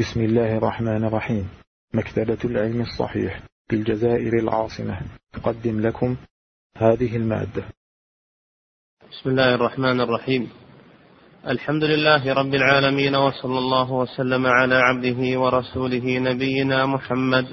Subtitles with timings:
[0.00, 1.48] بسم الله الرحمن الرحيم.
[1.94, 3.40] مكتبة العلم الصحيح
[3.70, 5.00] بالجزائر العاصمة.
[5.32, 6.16] تقدم لكم
[6.76, 7.64] هذه المادة.
[9.10, 10.50] بسم الله الرحمن الرحيم.
[11.48, 17.46] الحمد لله رب العالمين وصلى الله وسلم على عبده ورسوله نبينا محمد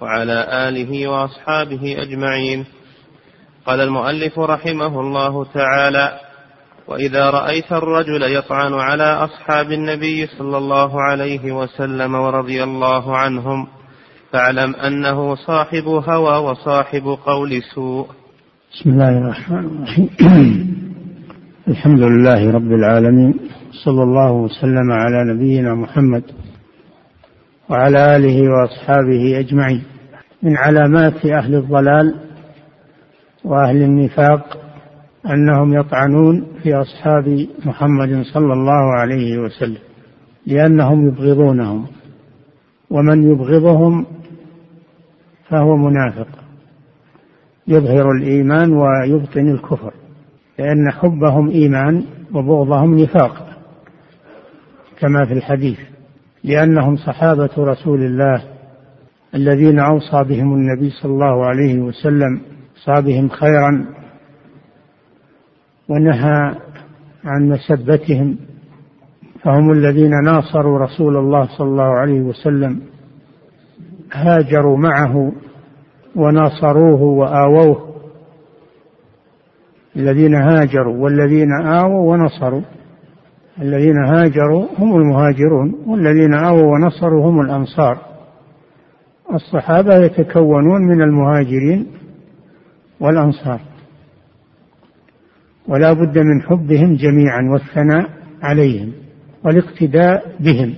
[0.00, 2.64] وعلى آله وأصحابه أجمعين.
[3.66, 6.20] قال المؤلف رحمه الله تعالى
[6.88, 13.66] وإذا رأيت الرجل يطعن على أصحاب النبي صلى الله عليه وسلم ورضي الله عنهم
[14.32, 18.06] فاعلم أنه صاحب هوى وصاحب قول سوء.
[18.72, 20.08] بسم الله الرحمن الرحيم.
[21.68, 23.34] الحمد لله رب العالمين
[23.84, 26.22] صلى الله وسلم على نبينا محمد
[27.70, 29.84] وعلى آله وأصحابه أجمعين.
[30.42, 32.14] من علامات أهل الضلال
[33.44, 34.63] وأهل النفاق
[35.26, 39.78] أنهم يطعنون في أصحاب محمد صلى الله عليه وسلم
[40.46, 41.86] لأنهم يبغضونهم
[42.90, 44.06] ومن يبغضهم
[45.48, 46.28] فهو منافق
[47.68, 49.92] يظهر الإيمان ويبطن الكفر
[50.58, 53.48] لأن حبهم إيمان وبغضهم نفاق
[55.00, 55.78] كما في الحديث
[56.44, 58.42] لأنهم صحابة رسول الله
[59.34, 62.40] الذين أوصى بهم النبي صلى الله عليه وسلم
[62.76, 63.86] أوصى بهم خيرا
[65.88, 66.54] ونهى
[67.24, 68.36] عن مسبتهم
[69.42, 72.80] فهم الذين ناصروا رسول الله صلى الله عليه وسلم
[74.12, 75.32] هاجروا معه
[76.16, 77.94] وناصروه وآووه.
[79.96, 82.62] الذين هاجروا والذين آووا ونصروا
[83.62, 87.98] الذين هاجروا هم المهاجرون والذين آووا ونصروا هم الأنصار.
[89.34, 91.86] الصحابة يتكونون من المهاجرين
[93.00, 93.60] والأنصار.
[95.68, 98.10] ولا بد من حبهم جميعا والثناء
[98.42, 98.92] عليهم
[99.44, 100.74] والاقتداء بهم.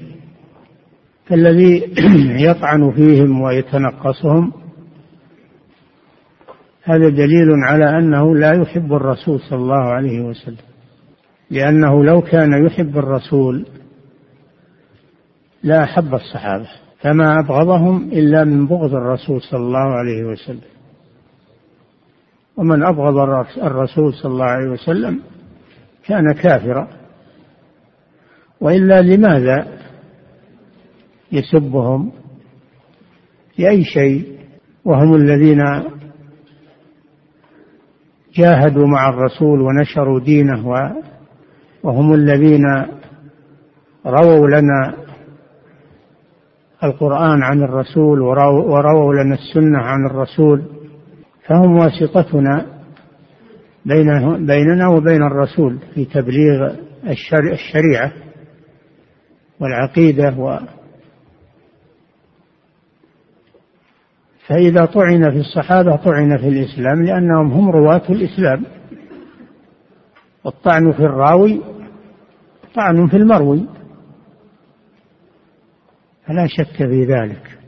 [1.26, 1.92] فالذي
[2.48, 4.52] يطعن فيهم ويتنقصهم
[6.82, 10.56] هذا دليل على أنه لا يحب الرسول صلى الله عليه وسلم.
[11.50, 13.66] لأنه لو كان يحب الرسول
[15.62, 16.66] لا أحب الصحابة
[17.00, 20.75] فما أبغضهم إلا من بغض الرسول صلى الله عليه وسلم.
[22.56, 23.16] ومن أبغض
[23.62, 25.20] الرسول صلى الله عليه وسلم
[26.06, 26.88] كان كافرا.
[28.60, 29.66] وإلا لماذا
[31.32, 32.12] يسبهم
[33.58, 34.38] لأي شيء؟
[34.84, 35.62] وهم الذين
[38.34, 40.92] جاهدوا مع الرسول ونشروا دينه
[41.82, 42.64] وهم الذين
[44.06, 44.94] رووا لنا
[46.84, 50.62] القرآن عن الرسول ورووا لنا السنة عن الرسول.
[51.48, 52.66] فهم واسطتنا
[53.86, 56.74] بين بيننا وبين الرسول في تبليغ
[57.52, 58.12] الشريعة
[59.60, 60.58] والعقيدة و
[64.46, 68.64] فإذا طعن في الصحابة طعن في الإسلام لأنهم هم رواة الإسلام.
[70.44, 71.60] والطعن في الراوي
[72.74, 73.66] طعن في المروي.
[76.26, 77.58] فلا شك في ذلك.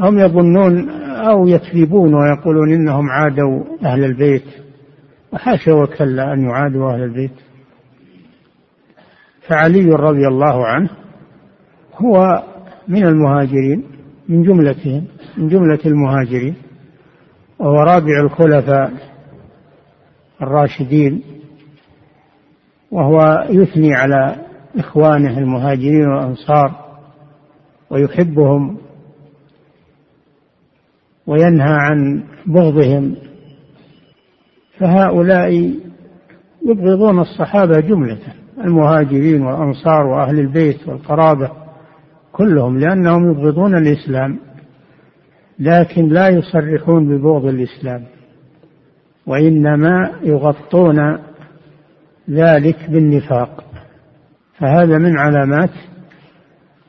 [0.00, 0.90] هم يظنون
[1.30, 4.44] أو يكذبون ويقولون إنهم عادوا أهل البيت.
[5.32, 7.34] وحاشا وكلا أن يعادوا أهل البيت.
[9.48, 10.90] فعلي رضي الله عنه
[11.94, 12.42] هو
[12.88, 13.84] من المهاجرين
[14.28, 15.04] من جملتهم
[15.36, 16.54] من جملة المهاجرين
[17.58, 18.92] وهو رابع الخلفاء
[20.42, 21.22] الراشدين
[22.90, 24.36] وهو يثني على
[24.76, 26.72] إخوانه المهاجرين والأنصار
[27.90, 28.78] ويحبهم
[31.26, 33.16] وينهى عن بغضهم.
[34.78, 35.74] فهؤلاء
[36.66, 38.18] يبغضون الصحابة جملة
[38.64, 41.50] المهاجرين والأنصار وأهل البيت والقرابة
[42.32, 44.38] كلهم لأنهم يبغضون الإسلام
[45.58, 48.04] لكن لا يصرحون ببغض الإسلام
[49.26, 51.18] وإنما يغطون
[52.30, 53.64] ذلك بالنفاق.
[54.58, 55.70] فهذا من علامات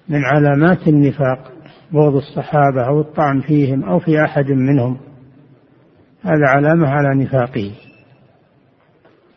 [0.09, 1.54] من علامات النفاق.
[1.95, 4.97] بغض الصحابة أو الطعن فيهم أو في أحد منهم
[6.23, 7.71] هذا علامة على نفاقه.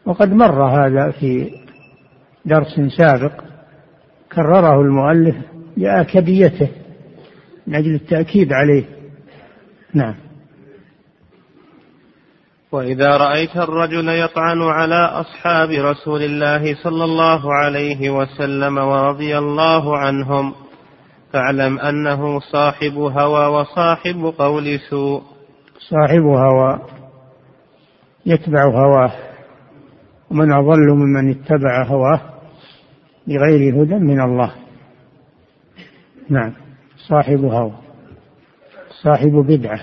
[0.06, 1.50] وقد مر هذا في
[2.44, 3.32] درس سابق
[4.32, 5.36] كرره المؤلف
[5.76, 6.68] لآكديته
[7.66, 8.84] من أجل التأكيد عليه.
[9.94, 10.14] نعم.
[12.72, 20.54] وإذا رأيت الرجل يطعن على أصحاب رسول الله صلى الله عليه وسلم ورضي الله عنهم
[21.32, 25.22] فاعلم أنه صاحب هوى وصاحب قول سوء.
[25.78, 26.80] صاحب هوى
[28.26, 29.12] يتبع هواه
[30.30, 32.20] ومن أضل ممن اتبع هواه
[33.26, 34.52] بغير هدى من الله.
[36.28, 36.52] نعم
[37.08, 37.72] صاحب هوى
[39.02, 39.80] صاحب بدعة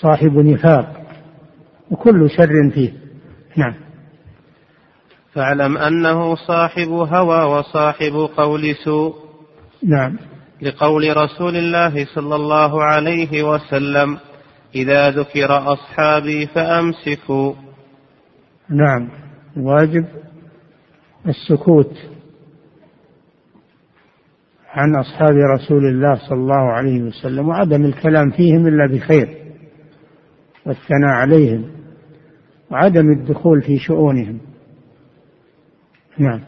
[0.00, 1.02] صاحب نفاق
[1.90, 2.92] وكل شر فيه.
[3.56, 3.87] نعم.
[5.32, 9.14] فاعلم أنه صاحب هوى وصاحب قول سوء.
[9.82, 10.18] نعم.
[10.62, 14.18] لقول رسول الله صلى الله عليه وسلم
[14.74, 17.54] إذا ذكر أصحابي فأمسكوا.
[18.70, 19.08] نعم.
[19.56, 20.04] واجب
[21.26, 21.92] السكوت
[24.68, 29.28] عن أصحاب رسول الله صلى الله عليه وسلم وعدم الكلام فيهم إلا بخير
[30.66, 31.64] والثناء عليهم
[32.70, 34.40] وعدم الدخول في شؤونهم.
[36.18, 36.40] نعم.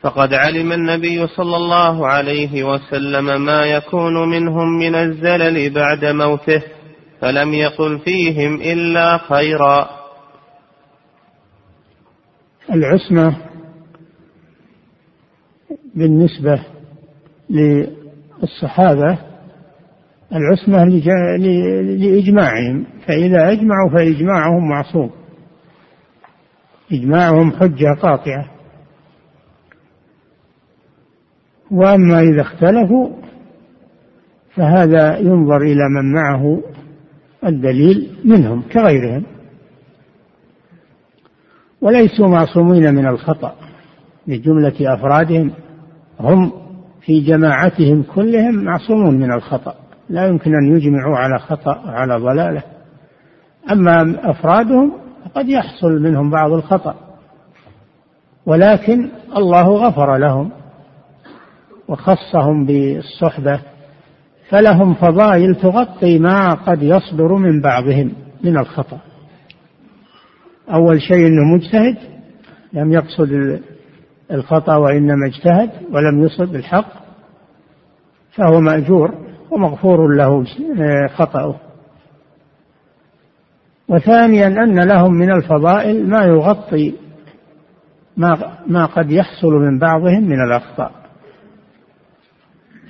[0.00, 6.62] فقد علم النبي صلى الله عليه وسلم ما يكون منهم من الزلل بعد موته
[7.20, 9.90] فلم يقل فيهم إلا خيرا.
[12.72, 13.36] العصمة
[15.94, 16.62] بالنسبة
[17.50, 19.18] للصحابة
[20.32, 20.84] العصمة
[21.98, 25.10] لإجماعهم فإذا أجمعوا فإجماعهم معصوم.
[26.92, 28.50] إجماعهم حجة قاطعة.
[31.70, 33.08] وأما إذا اختلفوا
[34.54, 36.62] فهذا ينظر إلى من معه
[37.46, 39.24] الدليل منهم كغيرهم.
[41.80, 43.54] وليسوا معصومين من الخطأ
[44.26, 45.52] لجملة أفرادهم.
[46.20, 46.52] هم
[47.00, 49.74] في جماعتهم كلهم معصومون من الخطأ.
[50.08, 52.62] لا يمكن أن يجمعوا على خطأ على ضلالة.
[53.70, 56.94] أما أفرادهم فقد يحصل منهم بعض الخطأ
[58.46, 60.50] ولكن الله غفر لهم
[61.88, 63.60] وخصهم بالصحبة
[64.48, 68.12] فلهم فضائل تغطي ما قد يصدر من بعضهم
[68.44, 68.98] من الخطأ.
[70.74, 71.96] أول شيء أنه مجتهد
[72.72, 73.60] لم يقصد
[74.30, 76.92] الخطأ وإنما اجتهد ولم يصب الحق
[78.32, 79.14] فهو مأجور
[79.50, 80.44] ومغفور له
[81.08, 81.67] خطأه.
[83.88, 86.94] وثانيا أن لهم من الفضائل ما يغطي
[88.16, 90.92] ما ما قد يحصل من بعضهم من الأخطاء.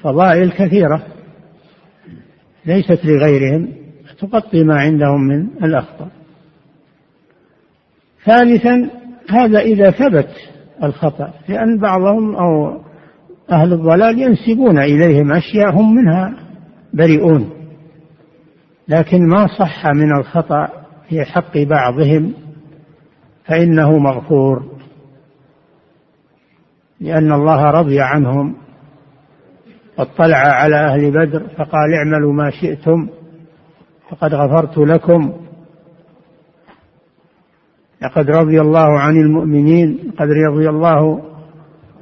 [0.02, 1.02] فضائل كثيرة
[2.66, 3.68] ليست لغيرهم
[4.20, 6.08] تغطي ما عندهم من الأخطاء.
[8.24, 8.90] ثالثا
[9.30, 10.28] هذا إذا ثبت
[10.82, 12.80] الخطأ لأن بعضهم أو
[13.52, 16.34] أهل الضلال ينسبون إليهم أشياء هم منها
[16.94, 17.50] بريئون
[18.88, 20.68] لكن ما صح من الخطأ
[21.08, 22.34] في حق بعضهم
[23.44, 24.78] فإنه مغفور
[27.00, 28.56] لأن الله رضي عنهم
[29.98, 33.08] واطلع على أهل بدر فقال اعملوا ما شئتم
[34.10, 35.32] فقد غفرت لكم.
[38.02, 41.22] لقد رضي الله عن المؤمنين قد رضي الله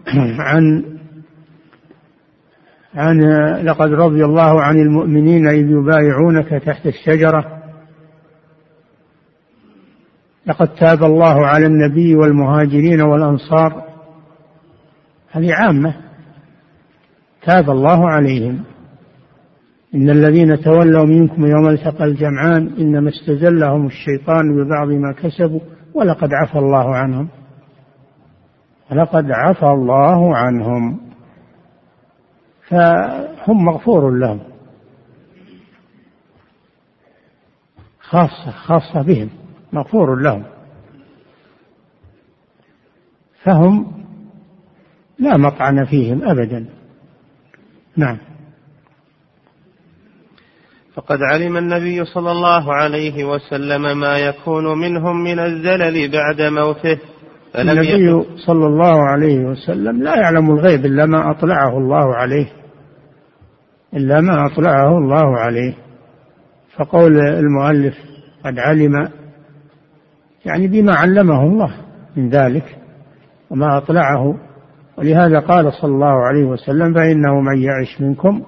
[0.39, 0.85] عن
[2.95, 3.21] عن
[3.65, 7.56] لقد رضي الله عن المؤمنين إذ يبايعونك تحت الشجرة
[10.47, 13.85] لقد تاب الله على النبي والمهاجرين والأنصار.
[15.31, 15.95] هذه عامة.
[17.43, 18.65] تاب الله عليهم.
[19.95, 25.61] إن الذين تولوا منكم يوم التقى الجمعان إنما استزلهم الشيطان ببعض ما كسبوا
[25.95, 27.29] ولقد عفى الله عنهم.
[28.91, 31.01] ولقد عفى الله عنهم.
[32.69, 34.41] فهم مغفور لهم.
[38.01, 39.29] خاصة خاصة بهم.
[39.73, 40.45] مغفور لهم.
[43.43, 43.87] فهم
[45.19, 46.67] لا مطعن فيهم أبدا.
[47.97, 48.19] نعم.
[50.95, 56.99] فقد علم النبي صلى الله عليه وسلم ما يكون منهم من الزلل بعد موته.
[57.53, 62.53] فلم النبي صلى الله عليه وسلم لا يعلم الغيب إلا ما أطلعه الله عليه.
[63.95, 65.75] إلا ما أطلعه الله عليه.
[66.77, 67.95] فقول المؤلف
[68.45, 69.09] قد علم
[70.47, 71.75] يعني بما علمه الله
[72.17, 72.77] من ذلك
[73.51, 74.35] وما أطلعه.
[74.99, 78.43] ولهذا قال صلى الله عليه وسلم فإنه من يعش منكم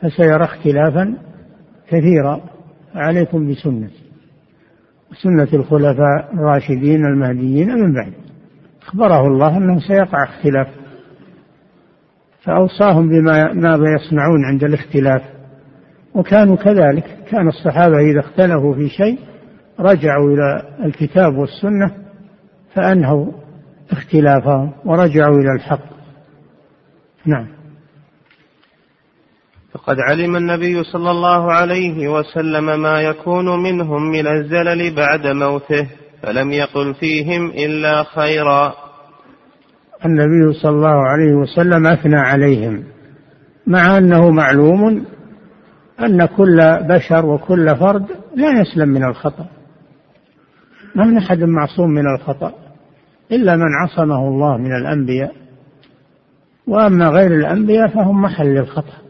[0.00, 1.18] فسيرى اختلافا
[1.88, 2.40] كثيرا
[2.94, 4.02] عليكم بسنتي.
[5.10, 8.12] وسنة الخلفاء الراشدين المهديين من بعد.
[8.82, 10.68] أخبره الله أنه سيقع اختلاف
[12.42, 15.22] فأوصاهم بما ماذا يصنعون عند الاختلاف.
[16.14, 19.18] وكانوا كذلك كان الصحابة إذا اختلفوا في شيء
[19.80, 21.94] رجعوا إلى الكتاب والسنة
[22.74, 23.32] فأنهوا
[23.92, 25.92] اختلافهم ورجعوا إلى الحق.
[27.26, 27.46] نعم.
[29.72, 35.88] فقد علم النبي صلى الله عليه وسلم ما يكون منهم من الزلل بعد موته
[36.22, 38.74] فلم يقل فيهم إلا خيرا.
[40.04, 42.84] النبي صلى الله عليه وسلم أثنى عليهم
[43.66, 45.06] مع أنه معلوم
[46.00, 49.46] أن كل بشر وكل فرد لا يسلم من الخطأ.
[50.94, 52.54] ما من أحد معصوم من الخطأ
[53.32, 55.34] إلا من عصمه الله من الأنبياء.
[56.66, 59.02] وأما غير الأنبياء فهم محل الخطأ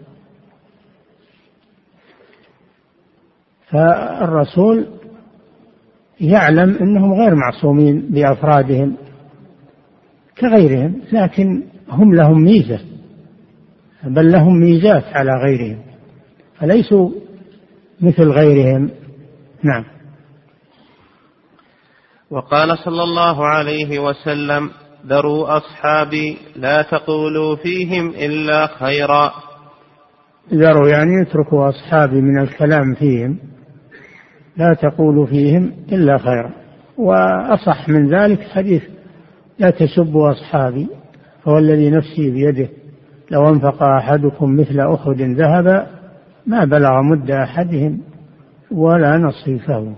[3.71, 4.87] فالرسول
[6.21, 8.97] يعلم أنهم غير معصومين بأفرادهم
[10.39, 12.81] كغيرهم لكن هم لهم ميزة
[14.05, 15.79] بل لهم ميزات على غيرهم
[16.59, 17.11] فليسوا
[18.01, 18.91] مثل غيرهم.
[19.63, 19.85] نعم.
[22.33, 24.71] وقال صلى الله عليه وسلم
[25.07, 29.33] ذروا أصحابي لا تقولوا فيهم إلا خيرا.
[30.55, 33.39] ذروا يعني اتركوا أصحابي من الكلام فيهم
[34.57, 36.51] لا تقولوا فيهم إلا خيرا.
[36.99, 38.83] وأصح من ذلك حديث
[39.59, 40.89] لا تسبوا أصحابي
[41.45, 42.69] فهو الذي نفسي بيده
[43.31, 45.87] لو أنفق أحدكم مثل أحد ذهبا
[46.47, 48.01] ما بلغ مد أحدهم
[48.71, 49.95] ولا نصيفه.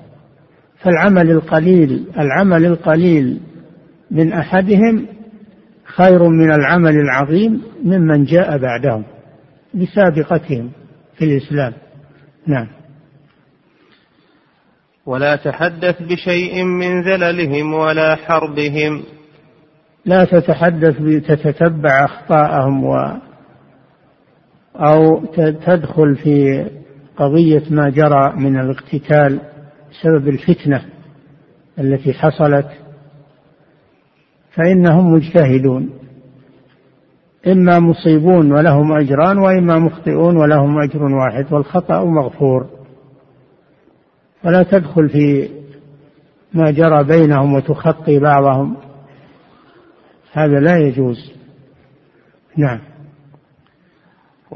[0.79, 3.41] فالعمل القليل العمل القليل
[4.11, 5.07] من أحدهم
[5.85, 9.05] خير من العمل العظيم ممن جاء بعدهم
[9.75, 10.71] بسابقتهم
[11.17, 11.73] في الإسلام.
[12.47, 12.67] نعم.
[15.07, 19.03] ولا تحدث بشيء من زللهم ولا حربهم.
[20.05, 22.95] لا تتحدث تتتبع أخطاءهم و
[24.77, 25.25] أو
[25.67, 26.67] تدخل في
[27.17, 29.41] قضية ما جرى من الاقتتال
[29.95, 30.85] بسبب الفتنة
[31.79, 32.67] التي حصلت
[34.55, 35.91] فإنهم مجتهدون
[37.47, 42.67] إما مصيبون ولهم أجران وإما مخطئون ولهم أجر واحد والخطأ مغفور.
[44.45, 45.49] ولا تدخل في
[46.55, 48.77] ما جرى بينهم وتخطي بعضهم
[50.33, 51.33] هذا لا يجوز.
[52.57, 52.94] نعم.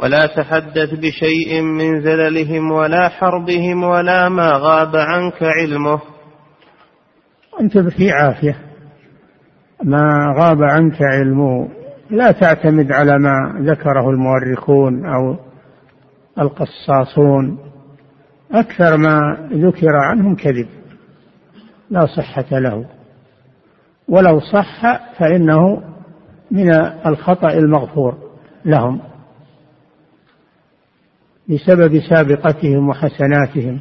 [0.02, 6.00] ولا تحدث بشيء من زللهم ولا حربهم ولا ما غاب عنك علمه.
[7.60, 8.56] أنت في عافية.
[9.84, 11.68] ما غاب عنك علمه
[12.10, 15.36] لا تعتمد على ما ذكره المؤرخون أو
[16.38, 17.58] القصاصون.
[18.52, 20.68] أكثر ما ذكر عنهم كذب.
[21.90, 22.84] لا صحة له.
[24.08, 25.82] ولو صح فإنه
[26.50, 26.70] من
[27.06, 28.14] الخطأ المغفور
[28.64, 29.00] لهم.
[31.48, 33.80] بسبب سابقتهم وحسناتهم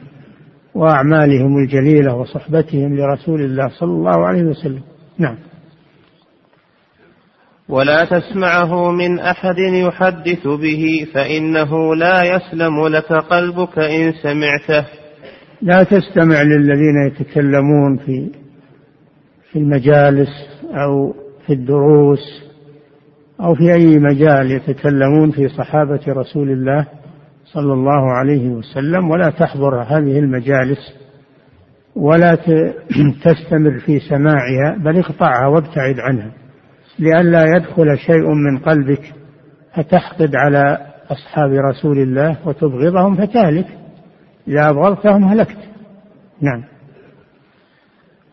[0.75, 4.81] وأعمالهم الجليلة وصحبتهم لرسول الله صلى الله عليه وسلم.
[5.17, 5.37] نعم.
[7.69, 14.87] ولا تسمعه من أحد يحدث به فإنه لا يسلم لك قلبك إن سمعته.
[15.61, 18.29] لا تستمع للذين يتكلمون في
[19.51, 20.29] في المجالس
[20.73, 21.13] أو
[21.47, 22.43] في الدروس
[23.41, 26.87] أو في أي مجال يتكلمون في صحابة رسول الله
[27.53, 30.93] صلى الله عليه وسلم ولا تحضر هذه المجالس
[31.95, 32.35] ولا
[33.25, 36.31] تستمر في سماعها بل اقطعها وابتعد عنها.
[36.99, 39.13] لئلا يدخل شيء من قلبك
[39.75, 40.77] فتحقد على
[41.11, 43.67] أصحاب رسول الله وتبغضهم فتهلك.
[44.47, 45.57] إذا أبغضتهم هلكت.
[46.41, 46.63] نعم.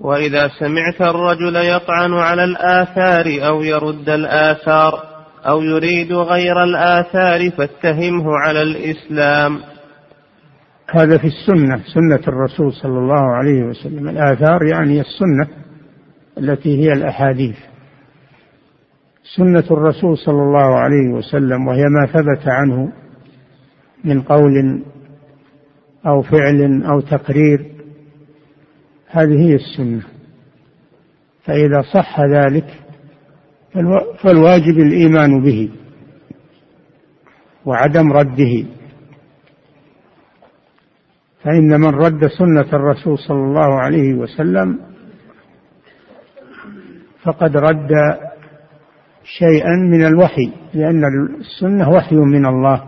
[0.00, 5.13] وإذا سمعت الرجل يطعن على الآثار أو يرد الآثار
[5.46, 9.60] أو يريد غير الآثار فاتهمه على الإسلام.
[10.90, 14.08] هذا في السنة سنة الرسول صلى الله عليه وسلم.
[14.08, 15.48] الآثار يعني السنة
[16.38, 17.56] التي هي الأحاديث.
[19.36, 22.92] سنة الرسول صلى الله عليه وسلم وهي ما ثبت عنه
[24.04, 24.82] من قول
[26.06, 27.66] أو فعل أو تقرير
[29.08, 30.02] هذه هي السنة.
[31.44, 32.83] فإذا صح ذلك
[34.22, 35.70] فالواجب الإيمان به
[37.64, 38.64] وعدم رده.
[41.44, 44.78] فإن من رد سنة الرسول صلى الله عليه وسلم
[47.22, 47.90] فقد رد
[49.38, 51.02] شيئا من الوحي لأن
[51.40, 52.82] السنة وحي من الله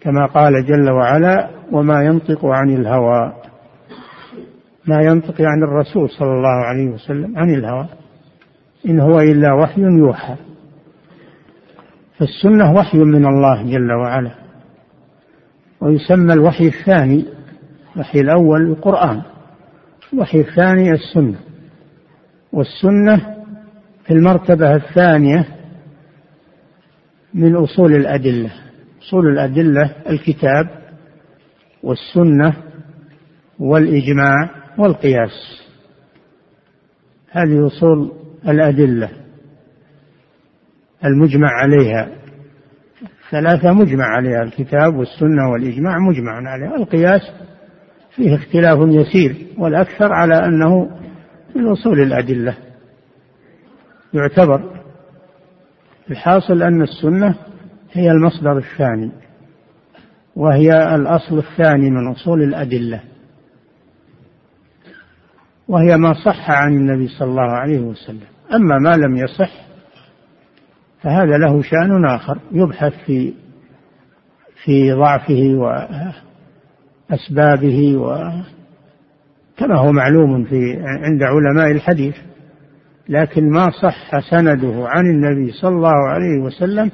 [0.00, 3.32] كما قال جل وعلا وما ينطق عن الهوى
[4.86, 7.88] ما ينطق عن الرسول صلى الله عليه وسلم عن الهوى.
[8.86, 10.36] إن هو إلا وحي يوحى.
[12.18, 14.34] فالسنة وحي من الله جل وعلا.
[15.80, 17.24] ويسمى الوحي الثاني
[17.94, 19.22] الوحي الأول القرآن.
[20.12, 21.38] الوحي الثاني السنة.
[22.52, 23.44] والسنة
[24.04, 25.48] في المرتبة الثانية
[27.34, 28.50] من أصول الأدلة.
[29.02, 30.68] أصول الأدلة الكتاب
[31.82, 32.54] والسنة
[33.58, 35.62] والإجماع والقياس.
[37.30, 38.12] هذه أصول
[38.48, 39.08] الأدلة.
[41.04, 42.08] المجمع عليها.
[43.30, 46.76] ثلاثة مجمع عليها الكتاب والسنة والإجماع مجمع عليها.
[46.76, 47.20] القياس
[48.16, 50.90] فيه اختلاف يسير والأكثر على أنه
[51.56, 52.56] من أصول الأدلة.
[54.14, 54.82] يعتبر
[56.10, 57.34] الحاصل أن السنة
[57.92, 59.12] هي المصدر الثاني
[60.36, 63.00] وهي الأصل الثاني من أصول الأدلة.
[65.68, 68.31] وهي ما صح عن النبي صلى الله عليه وسلم.
[68.54, 69.50] أما ما لم يصح
[71.02, 73.34] فهذا له شأن آخر يبحث في
[74.64, 75.54] في ضعفه
[77.10, 82.16] وأسبابه وكما هو معلوم في عند علماء الحديث
[83.08, 86.90] لكن ما صح سنده عن النبي صلى الله عليه وسلم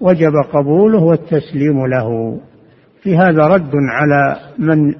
[0.00, 2.40] وجب قبوله والتسليم له.
[3.02, 4.94] في هذا رد على من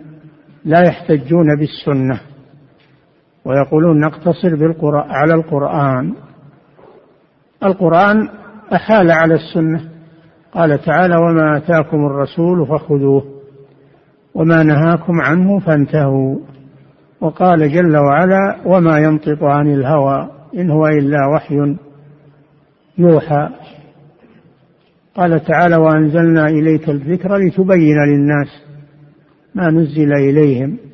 [0.65, 2.21] لا يحتجون بالسنة.
[3.51, 6.13] ويقولون نقتصر بالقرآن على القرآن.
[7.65, 8.29] القرآن
[8.75, 9.81] أحال على السنة.
[10.53, 13.25] قال تعالى وما آتاكم الرسول فخذوه
[14.35, 16.39] وما نهاكم عنه فانتهوا.
[17.21, 21.77] وقال جل وعلا وما ينطق عن الهوى إن هو إلا وحي
[22.99, 23.49] يوحى.
[25.15, 28.49] قال تعالى وأنزلنا إليك الذكر لتبين للناس
[29.55, 30.90] ما نزل إليهم.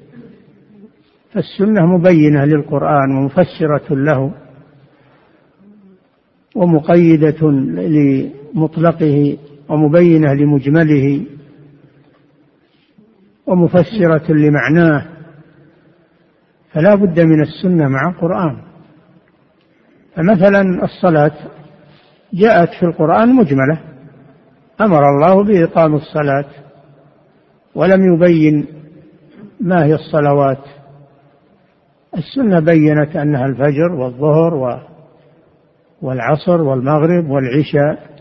[1.36, 4.34] فالسنة مبينة للقرآن ومفسرة له
[6.54, 9.38] ومقيدة لمطلقه
[9.68, 11.26] ومبينة لمجمله
[13.46, 15.06] ومفسرة لمعناه.
[16.72, 18.62] فلا بد من السنة مع القرآن.
[20.14, 21.32] فمثلا الصلاة
[22.34, 23.80] جاءت في القرآن مجملة.
[24.80, 26.48] أمر الله بإقام الصلاة
[27.74, 28.66] ولم يبين
[29.60, 30.75] ما هي الصلوات.
[32.16, 34.80] السنة بينت أنها الفجر والظهر
[36.02, 38.16] والعصر والمغرب والعشاء.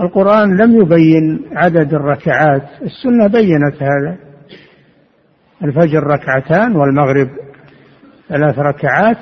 [0.00, 4.16] القرآن لم يبين عدد الركعات السنة بينت هذا.
[5.62, 7.28] الفجر ركعتان والمغرب
[8.28, 9.18] ثلاث ركعات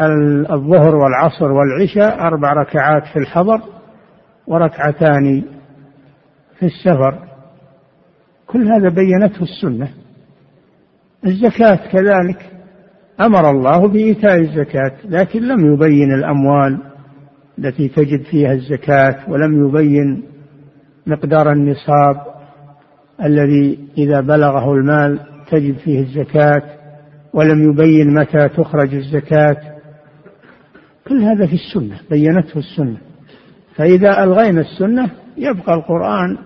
[0.00, 3.60] والظهر والعصر والعشاء أربع ركعات في الحضر
[4.46, 5.42] وركعتان
[6.58, 7.18] في السفر.
[8.46, 9.88] كل هذا بينته السنة.
[11.26, 12.50] الزكاة كذلك.
[13.20, 16.78] أمر الله بإيتاء الزكاة لكن لم يبين الأموال
[17.58, 20.22] التي تجد فيها الزكاة ولم يبين
[21.06, 22.16] مقدار النصاب
[23.24, 26.62] الذي إذا بلغه المال تجد فيه الزكاة
[27.32, 29.56] ولم يبين متى تخرج الزكاة.
[31.08, 32.98] كل هذا في السنة بينته السنة.
[33.76, 36.38] فإذا ألغينا السنة يبقى القرآن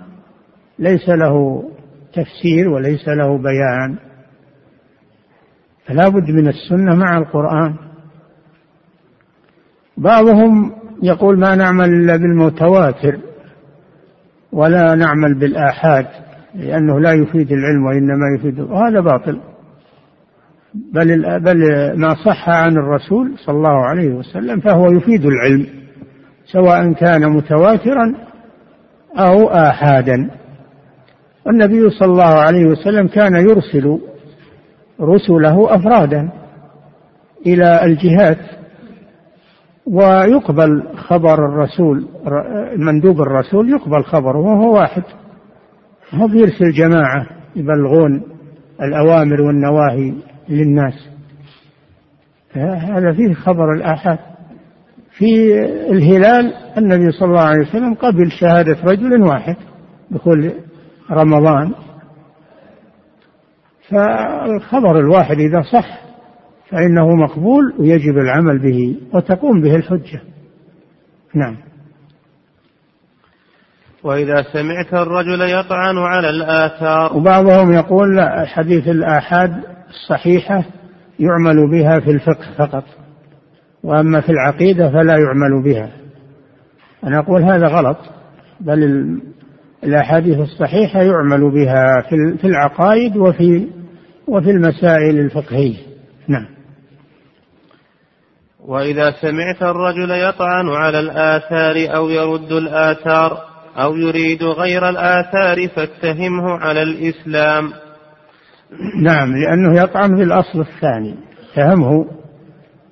[0.78, 1.64] ليس له
[2.12, 4.11] تفسير وليس له بيان.
[5.86, 7.74] فلا بد من السنة مع القرآن.
[9.96, 13.18] بعضهم يقول ما نعمل إلا بالمتواتر
[14.52, 16.06] ولا نعمل بالآحاد
[16.54, 19.40] لأنه لا يفيد العلم وإنما يفيد وهذا باطل.
[20.74, 21.58] بل بل
[21.96, 25.66] ما صح عن الرسول صلى الله عليه وسلم فهو يفيد العلم
[26.44, 28.14] سواء كان متواترا
[29.18, 30.30] أو آحادا.
[31.46, 33.98] والنبي صلى الله عليه وسلم كان يرسل
[35.02, 36.30] رسله أفرادا
[37.46, 38.38] إلى الجهات
[39.86, 42.06] ويقبل خبر الرسول
[42.76, 45.02] مندوب الرسول يقبل خبره وهو واحد.
[46.14, 48.22] هو بيرسل جماعة يبلغون
[48.82, 50.14] الأوامر والنواهي
[50.48, 51.08] للناس.
[52.54, 54.18] هذا فيه خبر الآحاد.
[55.18, 55.60] في
[55.90, 59.56] الهلال النبي صلى الله عليه وسلم قبل شهادة رجل واحد
[60.10, 60.52] دخول
[61.10, 61.72] رمضان.
[63.88, 66.00] فالخبر الواحد إذا صح
[66.70, 70.20] فإنه مقبول ويجب العمل به وتقوم به الحجة.
[71.34, 71.56] نعم.
[74.04, 77.16] وإذا سمعت الرجل يطعن على الآثار.
[77.16, 80.64] وبعضهم يقول لا حديث الآحاد الصحيحة
[81.20, 82.84] يعمل بها في الفقه فقط
[83.82, 85.90] وأما في العقيدة فلا يعمل بها.
[87.04, 87.98] أنا أقول هذا غلط
[88.60, 88.82] بل
[89.84, 92.02] الأحاديث الصحيحة يعمل بها
[92.36, 93.68] في العقائد وفي
[94.28, 95.76] وفي المسائل الفقهية.
[96.28, 96.46] نعم.
[98.60, 103.38] وإذا سمعت الرجل يطعن على الآثار أو يرد الآثار
[103.76, 107.72] أو يريد غير الآثار فاتهمه على الإسلام.
[109.02, 111.14] نعم لأنه يطعن في الأصل الثاني.
[111.52, 112.06] اتهمه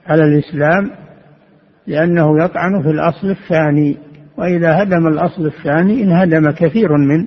[0.06, 0.90] على الإسلام
[1.86, 3.98] لأنه يطعن في الأصل الثاني.
[4.40, 7.26] وإذا هدم الأصل الثاني انهدم كثير من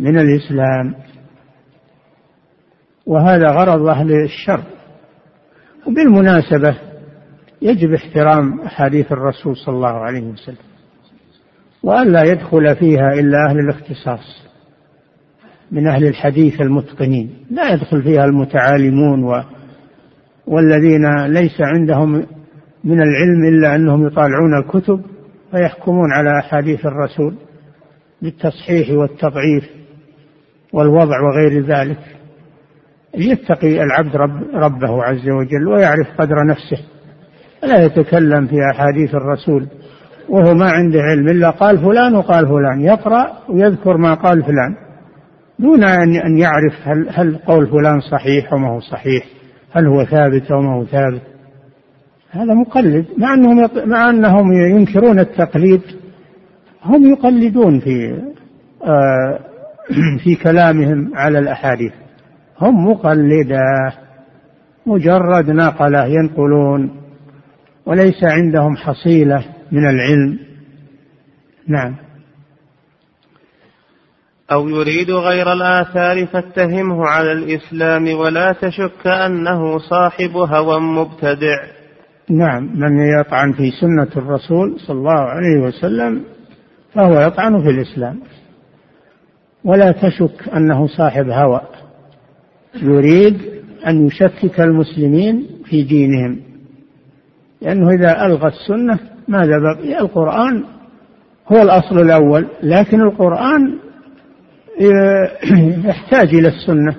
[0.00, 0.94] من الإسلام.
[3.06, 4.62] وهذا غرض أهل الشر.
[5.86, 6.76] وبالمناسبة
[7.62, 10.66] يجب احترام أحاديث الرسول صلى الله عليه وسلم
[11.82, 14.46] وألا يدخل فيها إلا أهل الاختصاص
[15.72, 17.30] من أهل الحديث المتقنين.
[17.50, 19.42] لا يدخل فيها المتعالمون و
[20.46, 22.26] والذين ليس عندهم
[22.84, 25.15] من العلم إلا أنهم يطالعون الكتب
[25.54, 27.34] ويحكمون على أحاديث الرسول
[28.22, 29.64] بالتصحيح والتضعيف
[30.72, 31.98] والوضع وغير ذلك.
[33.14, 36.84] يتقي العبد رب ربه عز وجل ويعرف قدر نفسه.
[37.62, 39.66] لا يتكلم في أحاديث الرسول
[40.28, 44.74] وهو ما عنده علم إلا قال فلان وقال فلان يقرأ ويذكر ما قال فلان
[45.58, 45.84] دون
[46.24, 49.24] أن يعرف هل, هل قول فلان صحيح أو ما هو صحيح
[49.72, 51.22] هل هو ثابت أو ما هو ثابت.
[52.36, 53.06] هذا مقلد.
[53.18, 55.82] مع أنهم مع أنهم ينكرون التقليد
[56.84, 58.22] هم يقلدون في
[58.84, 59.38] آه
[60.24, 61.92] في كلامهم على الأحاديث.
[62.60, 63.62] هم مقلدة
[64.86, 66.90] مجرد نقلة ينقلون
[67.86, 70.38] وليس عندهم حصيلة من العلم.
[71.68, 72.06] نعم.
[74.52, 81.75] أو يريد غير الآثار فاتهمه على الإسلام ولا تشك أنه صاحب هوى مبتدع.
[82.30, 86.22] نعم من يطعن في سنة الرسول صلى الله عليه وسلم
[86.94, 88.20] فهو يطعن في الإسلام.
[89.64, 91.60] ولا تشك أنه صاحب هوى.
[92.82, 93.38] يريد
[93.86, 96.40] أن يشكك المسلمين في دينهم.
[97.62, 100.64] لأنه إذا ألغى السنة ماذا بقي؟ القرآن
[101.48, 103.78] هو الأصل الأول لكن القرآن
[105.88, 106.96] يحتاج إلى السنة.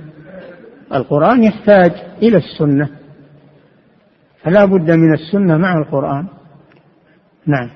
[0.94, 1.92] القرآن يحتاج
[2.24, 2.97] إلى السنة.
[4.48, 6.28] فلا بد من السنة مع القرآن.
[7.48, 7.70] نعم.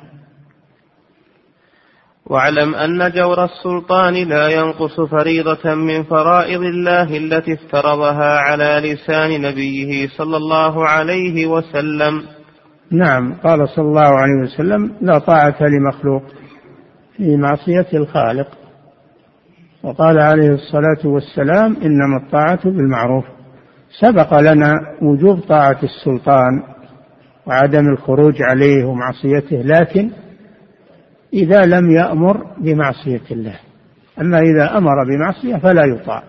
[2.25, 10.07] واعلم أن جور السلطان لا ينقص فريضة من فرائض الله التي افترضها على لسان نبيه
[10.07, 12.23] صلى الله عليه وسلم.
[12.91, 13.33] نعم.
[13.33, 16.23] قال صلى الله عليه وسلم لا طاعة لمخلوق
[17.17, 18.47] في معصية الخالق.
[19.83, 23.25] وقال عليه الصلاة والسلام إنما الطاعة بالمعروف.
[23.99, 26.63] سبق لنا وجوب طاعة السلطان
[27.45, 30.09] وعدم الخروج عليه ومعصيته لكن
[31.33, 33.55] إذا لم يأمر بمعصية الله.
[34.21, 36.23] أما إذا أمر بمعصية فلا يطاع.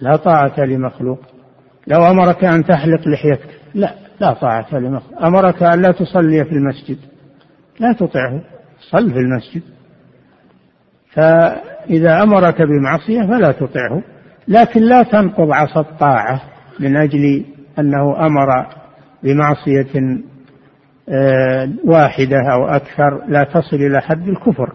[0.00, 1.18] لا طاعة لمخلوق.
[1.86, 5.24] لو أمرك أن تحلق لحيتك لا لا طاعة لمخلوق.
[5.24, 6.98] أمرك أن لا تصلي في المسجد
[7.80, 8.42] لا تطعه.
[8.90, 9.62] صل في المسجد.
[11.12, 14.02] فإذا أمرك بمعصية فلا تطعه.
[14.48, 16.42] لكن لا تنقض عصا الطاعة
[16.80, 17.44] من أجل
[17.78, 18.66] أنه أمر
[19.22, 20.20] بمعصية
[21.08, 24.72] آه، واحدة أو أكثر لا تصل إلى حد الكفر.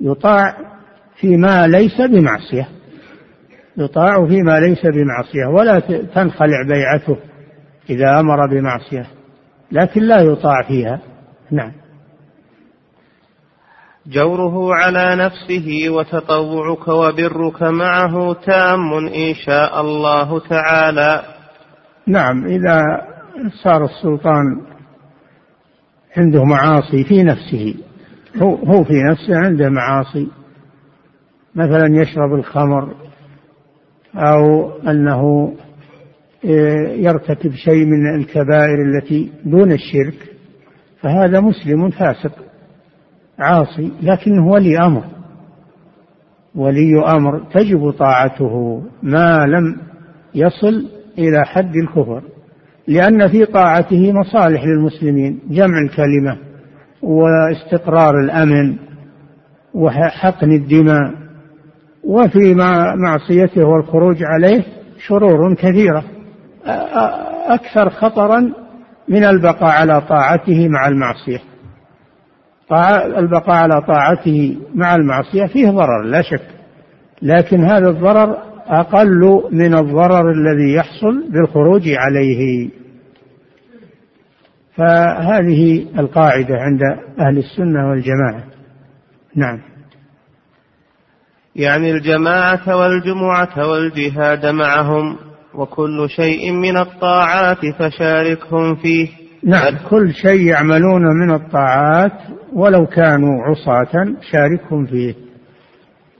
[0.00, 0.56] يطاع
[1.20, 2.68] فيما ليس بمعصية.
[3.76, 5.78] يطاع فيما ليس بمعصية ولا
[6.14, 7.16] تنخلع بيعته
[7.90, 9.06] إذا أمر بمعصية
[9.72, 11.00] لكن لا يطاع فيها.
[11.50, 11.72] نعم.
[14.06, 21.22] جوره على نفسه وتطوعك وبرك معه تام إن شاء الله تعالى.
[22.06, 22.82] نعم إذا
[23.62, 24.60] صار السلطان
[26.16, 27.74] عنده معاصي في نفسه
[28.36, 30.28] هو, هو في نفسه عنده معاصي.
[31.54, 32.94] مثلا يشرب الخمر
[34.14, 35.52] أو أنه
[36.94, 40.32] يرتكب شيء من الكبائر التي دون الشرك
[41.00, 42.32] فهذا مسلم فاسق.
[43.38, 45.04] عاصي لكنه ولي أمر.
[46.54, 49.76] ولي أمر تجب طاعته ما لم
[50.34, 52.22] يصل إلى حد الكفر
[52.88, 56.38] لأن في طاعته مصالح للمسلمين جمع الكلمة
[57.02, 58.76] واستقرار الأمن
[59.74, 61.14] وحقن الدماء
[62.04, 62.54] وفي
[62.96, 64.64] معصيته والخروج عليه
[65.06, 66.04] شرور كثيرة.
[67.46, 68.52] أكثر خطرا
[69.08, 71.51] من البقاء على طاعته مع المعصية.
[73.18, 76.46] البقاء على طاعته مع المعصية فيه ضرر لا شك.
[77.22, 82.70] لكن هذا الضرر أقل من الضرر الذي يحصل بالخروج عليه.
[84.76, 86.80] فهذه القاعدة عند
[87.20, 88.44] أهل السنة والجماعة.
[89.36, 89.60] نعم.
[91.56, 95.16] يعني الجماعة والجمعة والجهاد معهم
[95.54, 99.21] وكل شيء من الطاعات فشاركهم فيه.
[99.44, 99.78] نعم.
[99.90, 102.12] كل شيء يعملون من الطاعات
[102.52, 105.14] ولو كانوا عصاة شاركهم فيه.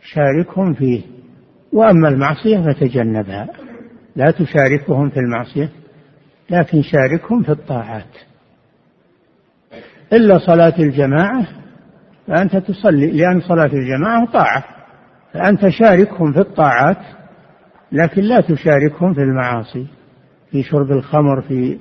[0.02, 1.02] شاركهم فيه.
[1.72, 3.48] وأما المعصية فتجنبها.
[4.16, 5.68] لا تشاركهم في المعصية
[6.50, 8.16] لكن شاركهم في الطاعات.
[10.12, 11.46] إلا صلاة الجماعة
[12.26, 14.64] فأنت تصلي لأن صلاة الجماعة طاعة.
[15.32, 16.98] فأنت شاركهم في الطاعات
[17.92, 19.86] لكن لا تشاركهم في المعاصي.
[20.50, 21.78] في شرب الخمر في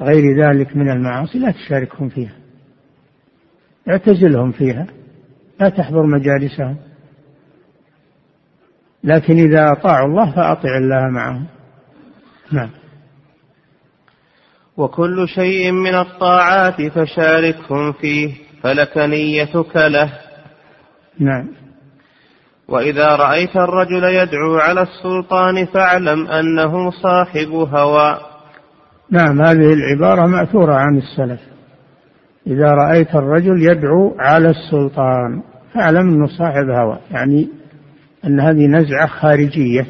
[0.00, 2.36] غير ذلك من المعاصي لا تشاركهم فيها.
[3.88, 4.86] اعتزلهم فيها.
[5.60, 6.76] لا تحضر مجالسهم.
[9.04, 11.46] لكن إذا أطاعوا الله فأطع الله معهم.
[12.52, 12.70] نعم.
[14.76, 20.12] وكل شيء من الطاعات فشاركهم فيه فلك نيتك له.
[21.18, 21.48] نعم.
[22.68, 28.20] وإذا رأيت الرجل يدعو على السلطان فاعلم أنه صاحب هوى.
[29.10, 31.40] نعم هذه العبارة مأثورة عن السلف.
[32.46, 35.42] إذا رأيت الرجل يدعو على السلطان
[35.74, 36.98] فاعلم أنه صاحب هوى.
[37.10, 37.48] يعني
[38.24, 39.86] أن هذه نزعة خارجية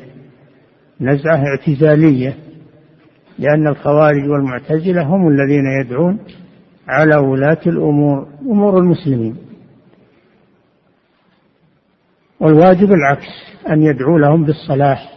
[1.01, 2.37] نزعة اعتزالية
[3.39, 6.19] لأن الخوارج والمعتزلة هم الذين يدعون
[6.89, 9.37] على ولاة الأمور أمور المسلمين.
[12.41, 15.17] والواجب العكس أن يدعو لهم بالصلاح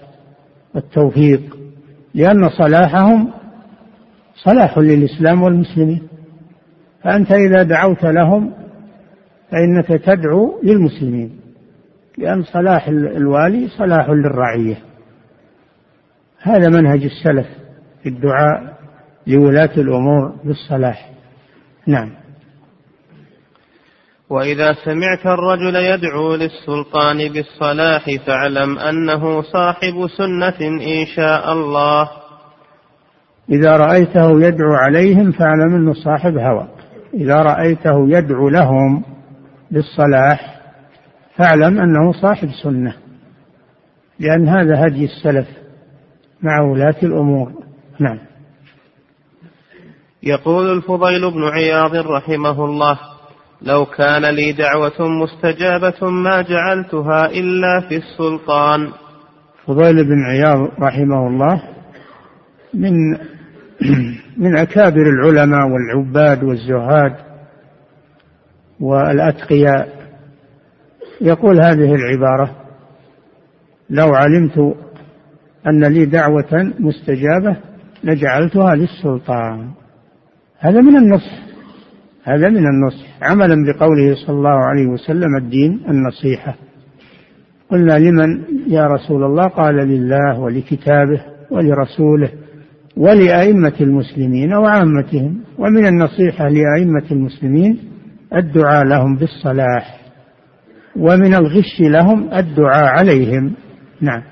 [0.75, 1.57] والتوفيق
[2.13, 3.38] لأن صلاحهم
[4.43, 6.08] صلاح للإسلام والمسلمين.
[7.04, 8.54] فأنت إذا دعوت لهم
[9.52, 11.39] فإنك تدعو للمسلمين
[12.17, 14.78] لأن صلاح الوالي صلاح للرعية.
[16.41, 17.47] هذا منهج السلف
[18.04, 18.80] في الدعاء
[19.28, 21.10] لولاة الأمور بالصلاح.
[21.88, 22.10] نعم.
[24.30, 32.18] وإذا سمعت الرجل يدعو للسلطان بالصلاح فاعلم أنه صاحب سنة إن شاء الله.
[33.51, 36.67] إذا رأيته يدعو عليهم فاعلم أنه صاحب هوى.
[37.13, 39.03] إذا رأيته يدعو لهم
[39.71, 40.59] بالصلاح
[41.35, 42.93] فاعلم أنه صاحب سنة.
[44.19, 45.47] لأن هذا هدي السلف
[46.41, 47.51] مع ولاة الأمور.
[47.99, 48.19] نعم.
[50.23, 52.99] يقول الفضيل بن عياض رحمه الله
[53.62, 58.89] لو كان لي دعوة مستجابة ما جعلتها إلا في السلطان.
[59.65, 61.62] فضيل بن عياض رحمه الله
[62.73, 62.91] من
[64.43, 67.15] من أكابر العلماء والعباد والزهاد
[68.79, 69.99] والأتقياء.
[71.21, 72.55] يقول هذه العبارة
[73.89, 74.75] لو علمت
[75.67, 77.57] أن لي دعوة مستجابة
[78.03, 79.71] لجعلتها للسلطان.
[80.59, 81.39] هذا من النصح
[82.23, 86.55] هذا من النصح عملا بقوله صلى الله عليه وسلم الدين النصيحة.
[87.71, 92.29] قلنا لمن يا رسول الله؟ قال لله ولكتابه ولرسوله.
[92.99, 97.79] ولأئمة المسلمين وعامتهم ومن النصيحة لأئمة المسلمين
[98.35, 99.99] الدعاء لهم بالصلاح
[100.95, 103.53] ومن الغش لهم الدعاء عليهم.
[104.01, 104.23] نعم.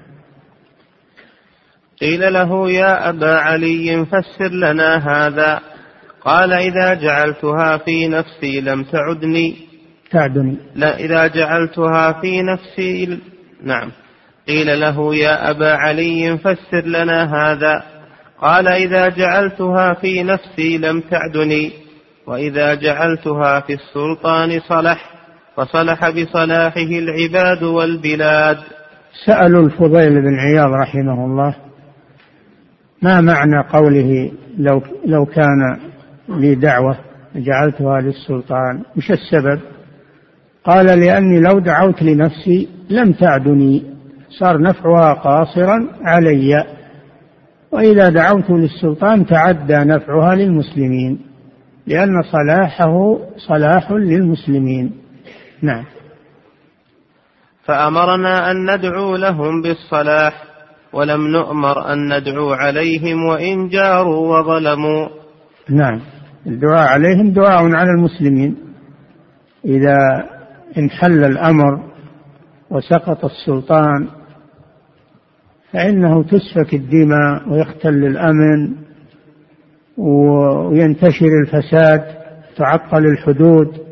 [2.02, 5.60] قيل له يا أبا علي فسر لنا هذا.
[6.22, 9.56] قال إذا جعلتها في نفسي لم تعدني.
[10.12, 10.58] تعدني.
[10.76, 13.20] لا إذا جعلتها في نفسي
[13.64, 13.92] نعم.
[14.48, 17.97] قيل له يا أبا علي فسر لنا هذا.
[18.42, 21.72] قال إذا جعلتها في نفسي لم تعدني
[22.28, 25.14] وإذا جعلتها في السلطان صلح
[25.56, 28.58] فصلح بصلاحه العباد والبلاد.
[29.26, 31.56] سألوا الفضيل بن عياض رحمه الله
[33.02, 35.78] ما معنى قوله لو لو كان
[36.30, 36.98] لي دعوة
[37.36, 39.60] جعلتها للسلطان؟ وش السبب؟
[40.64, 43.84] قال لأني لو دعوت لنفسي لم تعدني
[44.30, 46.77] صار نفعها قاصرا علي.
[47.72, 51.20] وإذا دعوت للسلطان تعدى نفعها للمسلمين
[51.88, 54.92] لأن صلاحه صلاح للمسلمين.
[55.62, 55.84] نعم.
[57.64, 60.44] فأمرنا أن ندعو لهم بالصلاح
[60.94, 65.08] ولم نؤمر أن ندعو عليهم وإن جاروا وظلموا.
[65.70, 66.02] نعم.
[66.48, 68.56] الدعاء عليهم دعاء على المسلمين.
[69.66, 69.98] إذا
[70.78, 71.84] انحل الأمر
[72.70, 74.08] وسقط السلطان
[75.74, 78.76] فإنه تسفك الدماء ويختل الأمن
[79.98, 82.18] وينتشر الفساد
[82.58, 83.88] تعطل الحدود.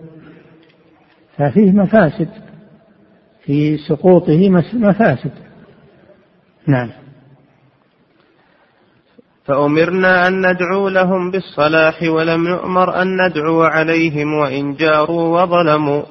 [1.37, 2.29] ففيه مفاسد.
[3.45, 5.31] في سقوطه مفاسد.
[6.67, 6.89] نعم.
[9.45, 16.03] فأمرنا أن ندعو لهم بالصلاح ولم نؤمر أن ندعو عليهم وإن جاروا وظلموا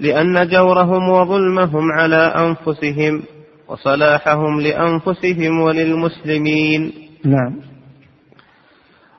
[0.00, 3.22] لأن جورهم وظلمهم على أنفسهم.
[3.70, 6.92] وصلاحهم لأنفسهم وللمسلمين.
[7.24, 7.56] نعم.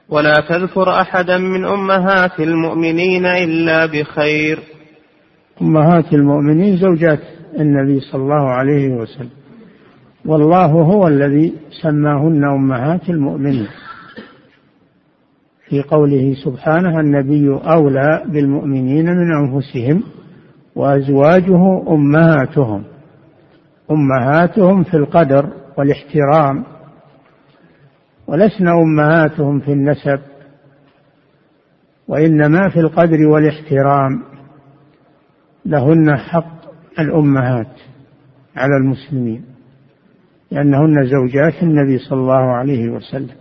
[0.10, 4.60] ولا تذكر أحدا من أمهات المؤمنين إلا بخير.
[5.62, 7.20] أمهات المؤمنين زوجات
[7.60, 9.30] النبي صلى الله عليه وسلم.
[10.26, 13.68] والله هو الذي سماهن أمهات المؤمنين.
[15.70, 20.04] في قوله سبحانه النبي أولى بالمؤمنين من أنفسهم
[20.76, 22.84] وأزواجه أمهاتهم.
[23.92, 26.64] أمهاتهم في القدر والاحترام
[28.28, 30.20] ولسن أمهاتهم في النسب
[32.08, 34.24] وإنما في القدر والاحترام.
[35.66, 36.62] لهن حق
[37.00, 37.76] الأمهات
[38.56, 39.46] على المسلمين
[40.52, 43.36] لأنهن زوجات النبي صلى الله عليه وسلم.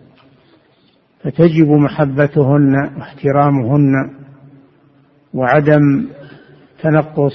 [1.23, 4.11] فتجب محبتهن واحترامهن
[5.35, 6.07] وعدم
[6.83, 7.33] تنقص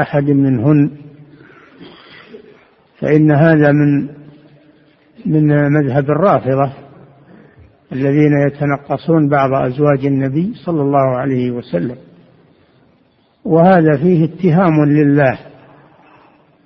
[0.00, 0.90] أحد منهن
[3.00, 4.08] فإن هذا من
[5.26, 6.72] من مذهب الرافضة
[7.92, 11.96] الذين يتنقصون بعض أزواج النبي صلى الله عليه وسلم.
[13.44, 15.38] وهذا فيه اتهام لله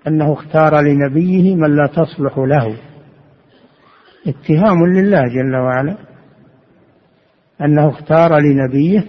[0.07, 2.77] أنه اختار لنبيه من لا تصلح له.
[4.27, 5.97] اتهام لله جل وعلا
[7.61, 9.05] أنه اختار لنبيه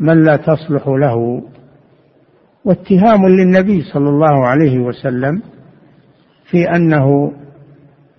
[0.00, 1.42] من لا تصلح له.
[2.64, 5.42] واتهام للنبي صلى الله عليه وسلم
[6.54, 7.32] في أنه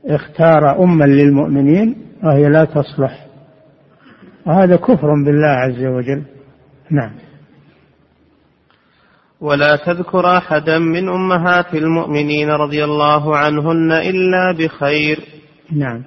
[0.05, 3.25] اختار أما للمؤمنين وهي لا تصلح.
[4.45, 6.23] وهذا كفر بالله عز وجل.
[6.91, 7.11] نعم.
[9.41, 15.19] ولا تذكر أحدا من أمهات المؤمنين رضي الله عنهن إلا بخير.
[15.71, 16.03] نعم.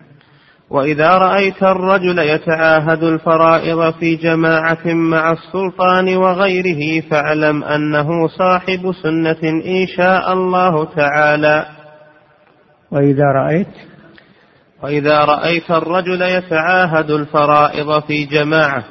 [0.70, 9.86] وإذا رأيت الرجل يتعاهد الفرائض في جماعة مع السلطان وغيره فاعلم أنه صاحب سنة إن
[9.96, 11.77] شاء الله تعالى.
[12.90, 13.68] وإذا رأيت؟
[14.82, 18.84] وإذا رأيت الرجل يتعاهد الفرائض في جماعة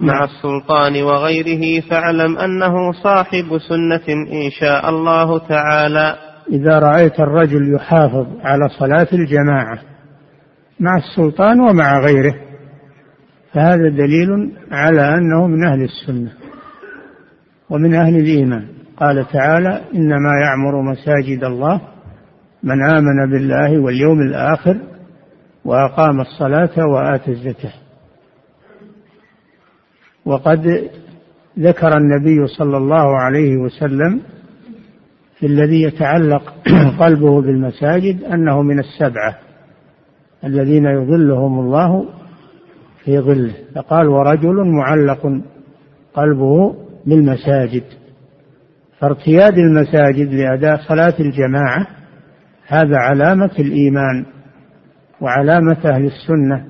[0.00, 6.16] مع السلطان وغيره فاعلم أنه صاحب سنة إن شاء الله تعالى.
[6.52, 9.78] إذا رأيت الرجل يحافظ على صلاة الجماعة
[10.80, 12.34] مع السلطان ومع غيره
[13.52, 16.32] فهذا دليل على أنه من أهل السنة
[17.70, 18.68] ومن أهل الإيمان.
[18.96, 21.80] قال تعالى إنما يعمر مساجد الله
[22.64, 24.76] من آمن بالله واليوم الآخر
[25.64, 27.72] وأقام الصلاة وآتى الزكاة.
[30.24, 30.90] وقد
[31.58, 34.20] ذكر النبي صلى الله عليه وسلم
[35.38, 36.54] في الذي يتعلق
[37.00, 39.38] قلبه بالمساجد أنه من السبعة
[40.44, 42.04] الذين يظلهم الله
[43.04, 43.54] في ظله.
[43.74, 45.40] فقال ورجل معلق
[46.14, 46.74] قلبه
[47.06, 47.84] بالمساجد.
[48.98, 52.03] فارتياد المساجد لأداء صلاة الجماعة
[52.66, 54.24] هذا علامة الإيمان
[55.20, 56.66] وعلامة أهل السنة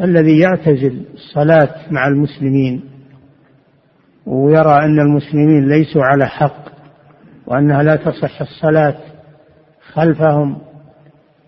[0.00, 2.82] الذي يعتزل الصلاة مع المسلمين
[4.26, 6.66] ويرى أن المسلمين ليسوا على حق
[7.46, 8.96] وأنها لا تصح الصلاة
[9.92, 10.58] خلفهم.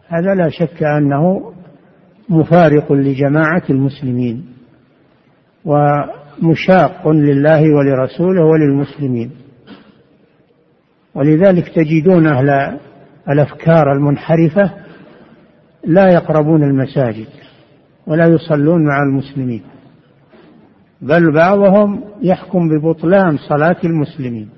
[0.09, 1.53] هذا لا شك أنه
[2.29, 4.47] مفارق لجماعة المسلمين
[5.65, 9.31] ومشاق لله ولرسوله وللمسلمين.
[11.15, 12.79] ولذلك تجدون أهل
[13.29, 14.71] الأفكار المنحرفة
[15.85, 17.27] لا يقربون المساجد
[18.07, 19.63] ولا يصلون مع المسلمين
[21.03, 24.49] بل بعضهم يحكم ببطلان صلاة المسلمين.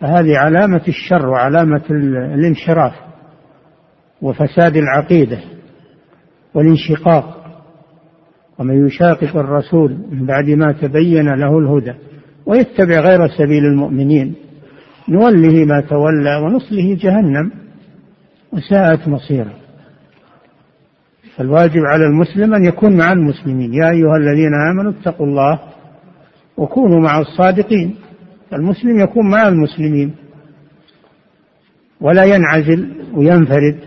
[0.00, 1.82] فهذه علامة الشر وعلامة
[2.34, 2.94] الانحراف
[4.22, 5.38] وفساد العقيدة
[6.54, 7.36] والانشقاق.
[8.58, 11.92] ومن يشاقق الرسول من بعد ما تبين له الهدى
[12.46, 14.34] ويتبع غير سبيل المؤمنين.
[15.08, 17.50] نوله ما تولى ونصله جهنم
[18.52, 19.54] وساءت مصيره.
[21.36, 23.74] فالواجب على المسلم أن يكون مع المسلمين.
[23.74, 25.60] يا أيها الذين آمنوا اتقوا الله
[26.56, 27.94] وكونوا مع الصادقين.
[28.52, 30.14] المسلم يكون مع المسلمين
[32.00, 33.78] ولا ينعزل وينفرد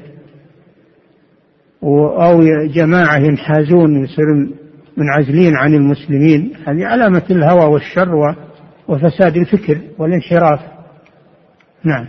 [1.84, 4.52] أو جماعة ينحازون يصيرون
[4.98, 6.54] منعزلين عن المسلمين.
[6.68, 8.36] هذه علامة الهوى والشر
[8.88, 10.79] وفساد الفكر والانحراف.
[11.84, 12.06] نعم.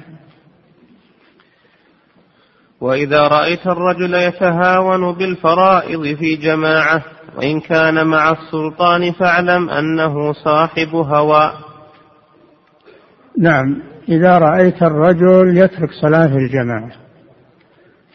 [2.80, 7.04] وإذا رأيت الرجل يتهاون بالفرائض في جماعة
[7.36, 11.52] وإن كان مع السلطان فاعلم أنه صاحب هوى.
[13.38, 13.82] نعم.
[14.08, 16.90] إذا رأيت الرجل يترك صلاة الجماعة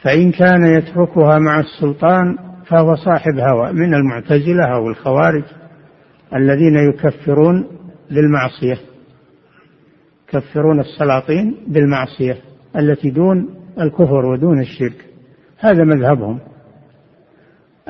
[0.02, 5.44] فإن كان يتركها مع السلطان فهو صاحب هوى من المعتزلة أو الخوارج
[6.36, 7.68] الذين يكفرون
[8.12, 8.95] بالمعصية.
[10.36, 12.38] يكفرون السلاطين بالمعصية
[12.76, 15.06] التي دون الكفر ودون الشرك.
[15.60, 16.40] هذا مذهبهم.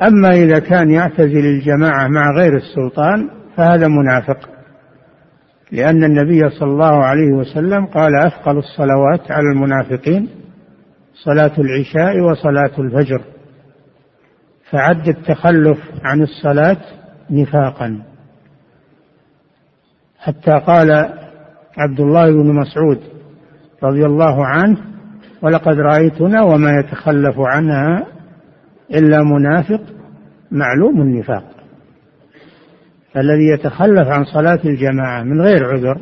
[0.02, 4.48] أما إذا كان يعتزل الجماعة مع غير السلطان فهذا منافق
[5.72, 10.28] لأن النبي صلى الله عليه وسلم قال أثقل الصلوات على المنافقين
[11.24, 13.22] صلاة العشاء وصلاة الفجر
[14.70, 16.76] فعد التخلف عن الصلاة
[17.30, 18.02] نفاقا.
[20.18, 21.18] حتى قال
[21.76, 23.00] عبد الله بن مسعود
[23.82, 24.76] رضي الله عنه
[25.42, 28.06] ولقد رأيتنا وما يتخلف عنها
[28.94, 29.80] إلا منافق
[30.50, 31.44] معلوم النفاق.
[33.16, 36.00] الذي يتخلف عن صلاة الجماعة من غير عذر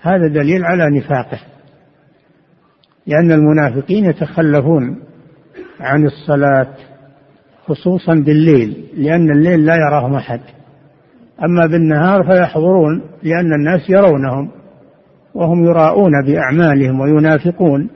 [0.00, 1.38] هذا دليل على نفاقه
[3.06, 5.02] لأن المنافقين يتخلفون
[5.80, 6.74] عن الصلاة
[7.66, 10.40] خصوصا بالليل لأن الليل لا يراهم أحد
[11.44, 14.50] أما بالنهار فيحضرون لأن الناس يرونهم.
[15.38, 17.90] وهم يراءون بأعمالهم وينافقون.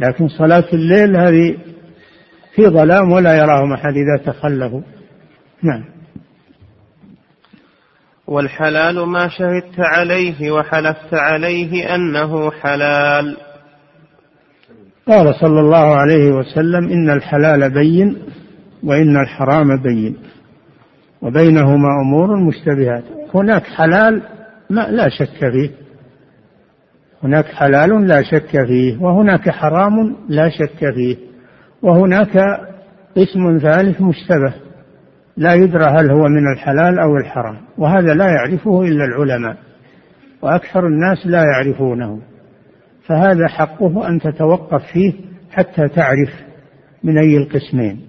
[0.00, 1.56] لكن صلاة الليل هذه
[2.54, 4.80] في ظلام ولا يراهم أحد إذا تخلفوا.
[5.62, 5.84] نعم.
[8.26, 13.36] والحلال ما شهدت عليه وحلفت عليه أنه حلال.
[15.08, 18.18] قال صلى الله عليه وسلم إن الحلال بين
[18.82, 20.16] وإن الحرام بين
[21.22, 23.04] وبينهما أمور مشتبهات.
[23.34, 24.33] هناك حلال
[24.74, 25.70] ما لا شك فيه.
[27.22, 31.16] هناك حلال لا شك فيه وهناك حرام لا شك فيه
[31.82, 32.38] وهناك
[33.16, 34.54] قسم ثالث مشتبه.
[35.36, 39.56] لا يدرى هل هو من الحلال أو الحرام وهذا لا يعرفه إلا العلماء
[40.42, 42.20] وأكثر الناس لا يعرفونه.
[43.06, 45.12] فهذا حقه أن تتوقف فيه
[45.50, 46.30] حتى تعرف
[47.04, 48.00] من أي القسمين.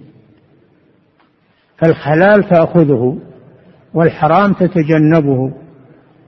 [1.78, 3.18] فالحلال تأخذه
[3.93, 5.64] والحرام تتجنبه.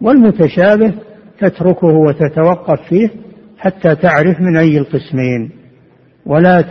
[0.01, 0.93] والمتشابه
[1.39, 3.09] تتركه وتتوقف فيه
[3.57, 5.51] حتى تعرف من أي القسمين.
[6.25, 6.63] ولا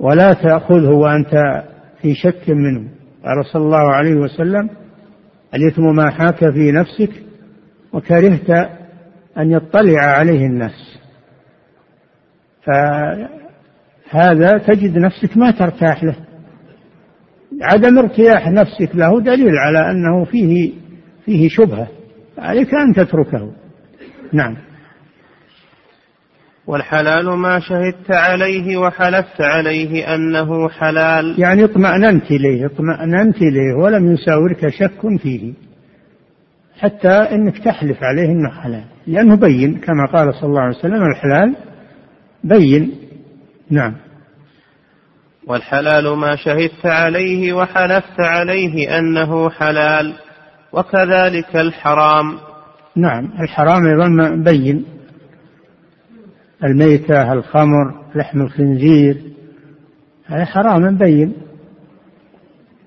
[0.00, 1.62] ولا تأخذه وأنت
[2.02, 2.88] في شك منه.
[3.24, 4.70] قال صلى الله عليه وسلم
[5.54, 7.10] الإثم ما حاك في نفسك
[7.92, 8.50] وكرهت
[9.38, 10.98] أن يطلع عليه الناس.
[14.10, 16.16] فهذا تجد نفسك ما ترتاح له.
[17.62, 20.72] عدم ارتياح نفسك له دليل على أنه فيه
[21.24, 21.88] فيه شبهة.
[22.38, 23.52] عليك أن تتركه.
[24.32, 24.56] نعم.
[26.66, 31.40] والحلال ما شهدت عليه وحلفت عليه أنه حلال.
[31.40, 35.52] يعني اطمأننت إليه اطمأننت إليه ولم يساورك شك فيه.
[36.80, 38.84] حتى إنك تحلف عليه إنه حلال.
[39.06, 41.56] لأنه بين كما قال صلى الله عليه وسلم الحلال
[42.44, 42.94] بين.
[43.70, 43.94] نعم.
[45.46, 50.27] والحلال ما شهدت عليه وحلفت عليه أنه حلال.
[50.72, 52.38] وكذلك الحرام.
[52.96, 54.84] نعم الحرام أيضا بين.
[56.64, 59.22] الميتة الخمر لحم الخنزير
[60.26, 61.32] هذا حرام بين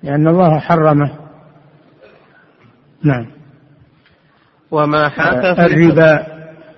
[0.04, 1.12] لأن الله حرمه.
[3.04, 3.28] نعم.
[4.72, 6.28] وما حاك في الربا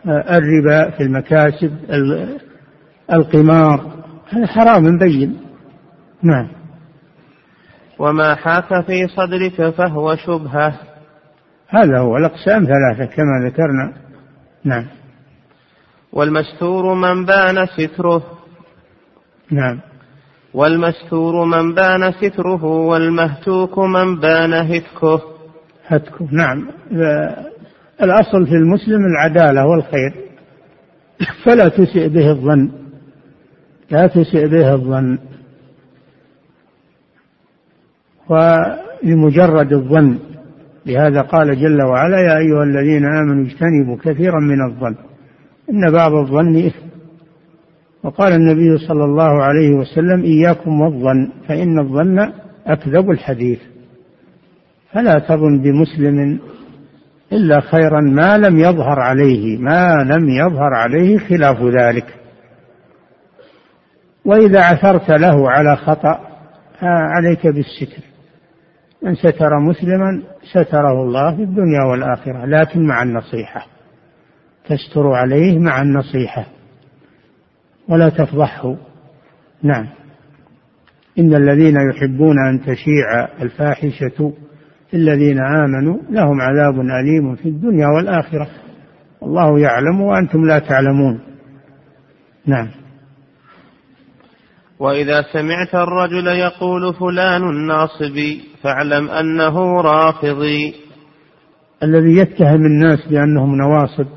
[0.08, 1.78] الربا في المكاسب
[3.14, 5.40] القمار هذا حرام بين.
[6.24, 6.48] نعم.
[8.00, 10.93] وما حاك في صدرك فهو شبهة.
[11.74, 13.94] هذا هو الأقسام ثلاثة كما ذكرنا.
[14.64, 14.86] نعم.
[16.14, 18.24] والمستور من بان ستره.
[19.52, 19.80] نعم.
[20.54, 25.22] والمستور من بان ستره والمهتوك من بان هتكه.
[25.88, 26.28] هتكه.
[26.32, 26.68] نعم.
[28.02, 30.14] الأصل في المسلم العدالة والخير.
[31.46, 32.72] فلا تسئ به الظن.
[33.92, 35.18] لا تسئ به الظن.
[38.30, 40.33] ولمجرد الظن.
[40.86, 44.96] لهذا قال جل وعلا يا أيها الذين آمنوا اجتنبوا كثيرا من الظن
[45.70, 46.86] إن بعض الظن إثم.
[48.04, 52.32] وقال النبي صلى الله عليه وسلم إياكم والظن فإن الظن
[52.68, 53.60] أكذب الحديث.
[54.92, 56.40] فلا تظن بمسلم
[57.32, 62.06] إلا خيرا ما لم يظهر عليه ما لم يظهر عليه خلاف ذلك.
[64.26, 66.20] وإذا عثرت له على خطأ
[66.82, 68.13] عليك بالستر.
[69.04, 72.46] من ستر مسلما ستره الله في الدنيا والآخرة.
[72.46, 73.66] لكن مع النصيحة.
[74.66, 76.46] تستر عليه مع النصيحة.
[77.90, 78.76] ولا تفضحه.
[79.64, 79.88] نعم.
[81.20, 84.34] إن الذين يحبون أن تشيع الفاحشة
[84.90, 88.48] في الذين آمنوا لهم عذاب أليم في الدنيا والآخرة.
[89.24, 91.20] الله يعلم وأنتم لا تعلمون.
[92.46, 92.83] نعم.
[94.80, 100.74] وإذا سمعت الرجل يقول فلان ناصبي فاعلم أنه رافضي
[101.84, 104.08] الذي يتهم الناس بأنهم نواصب.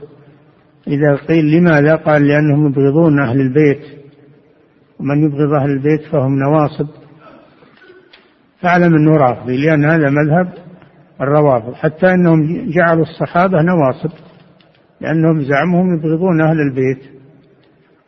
[0.89, 3.83] إذا قيل لماذا؟ قال لأنهم يبغضون أهل البيت.
[5.01, 6.87] ومن يبغض أهل البيت فهم نواصب.
[8.61, 10.53] فاعلم أنه رافضي لأن هذا مذهب
[11.21, 11.75] الروافض.
[11.75, 14.11] حتى أنهم جعلوا الصحابة نواصب
[15.01, 17.03] لأنهم زعمهم يبغضون أهل البيت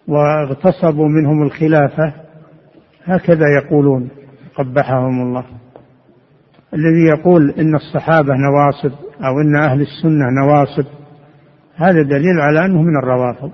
[0.08, 2.27] واغتصبوا منهم الخلافة.
[3.08, 4.08] هكذا يقولون
[4.54, 5.44] قبحهم الله.
[6.74, 10.84] الذي يقول إن الصحابة نواصب أو إن أهل السنة نواصب
[11.76, 13.50] هذا دليل على أنه من الروافض.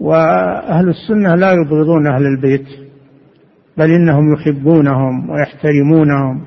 [0.00, 2.66] وأهل السنة لا يبغضون أهل البيت
[3.76, 6.44] بل إنهم يحبونهم ويحترمونهم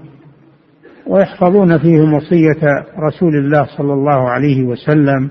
[1.08, 5.30] ويحفظون فيهم وصية رسول الله صلى الله عليه وسلم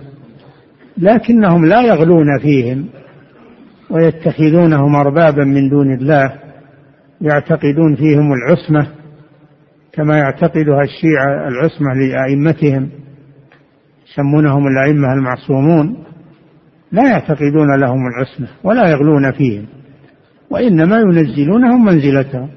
[0.98, 2.86] لكنهم لا يغلون فيهم.
[3.90, 6.32] ويتخذونهم أربابا من دون الله
[7.20, 8.86] يعتقدون فيهم العصمة
[9.92, 12.88] كما يعتقدها الشيعة العصمة لأئمتهم
[14.10, 16.04] يسمونهم الأئمة المعصومون
[16.92, 19.66] لا يعتقدون لهم العصمة ولا يغلون فيهم
[20.50, 22.48] وإنما ينزلونهم منزلتهم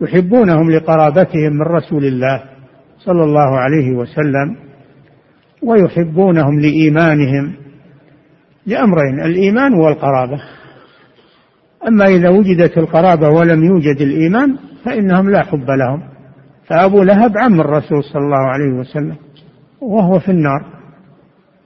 [0.00, 2.42] يحبونهم لقرابتهم من رسول الله
[2.98, 4.56] صلى الله عليه وسلم
[5.62, 7.52] ويحبونهم لإيمانهم
[8.66, 10.40] لأمرين الإيمان والقرابة.
[11.88, 16.02] أما إذا وجدت القرابة ولم يوجد الإيمان فإنهم لا حب لهم.
[16.66, 19.16] فأبو لهب عم الرسول صلى الله عليه وسلم
[19.80, 20.64] وهو في النار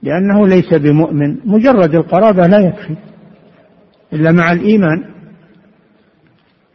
[0.03, 2.95] لأنه ليس بمؤمن مجرد القرابة لا يكفي
[4.13, 5.03] إلا مع الإيمان.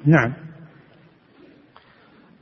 [0.06, 0.32] نعم.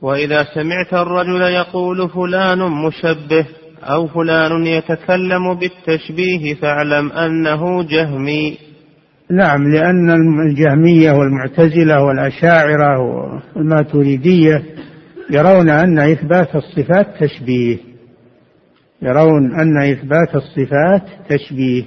[0.01, 3.45] وإذا سمعت الرجل يقول فلان مشبه
[3.83, 8.68] أو فلان يتكلم بالتشبيه فاعلم أنه جهمي.
[9.31, 10.09] نعم لأن
[10.49, 12.99] الجهمية والمعتزلة والأشاعرة
[13.55, 14.63] والماتريدية
[15.31, 17.77] يرون أن إثبات الصفات تشبيه.
[19.01, 21.83] يرون أن إثبات الصفات تشبيه.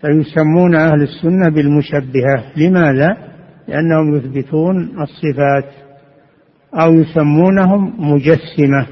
[0.00, 2.44] فيسمون أهل السنة بالمشبهة.
[2.56, 3.16] لماذا؟
[3.68, 5.70] لأنهم يثبتون الصفات
[6.80, 8.86] أو يسمونهم مجسمة.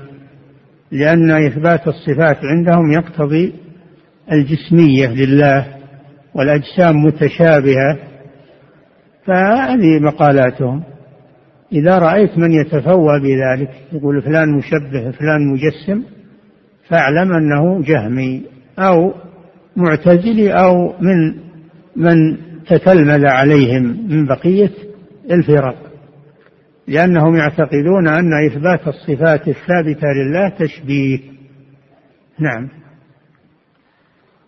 [0.92, 3.52] لأن إثبات الصفات عندهم يقتضي
[4.32, 5.81] الجسمية لله.
[6.34, 7.98] والأجسام متشابهة
[9.26, 10.82] فهذه مقالاتهم.
[11.72, 16.02] إذا رأيت من يتفوى بذلك يقول فلان مشبه فلان مجسم
[16.88, 18.42] فاعلم أنه جهمي
[18.78, 19.14] أو
[19.76, 21.34] معتزلي أو من
[21.96, 24.70] من تتلمذ عليهم من بقية
[25.30, 25.76] الفرق.
[26.88, 31.18] لأنهم يعتقدون أن إثبات الصفات الثابتة لله تشبيه.
[32.38, 32.81] نعم.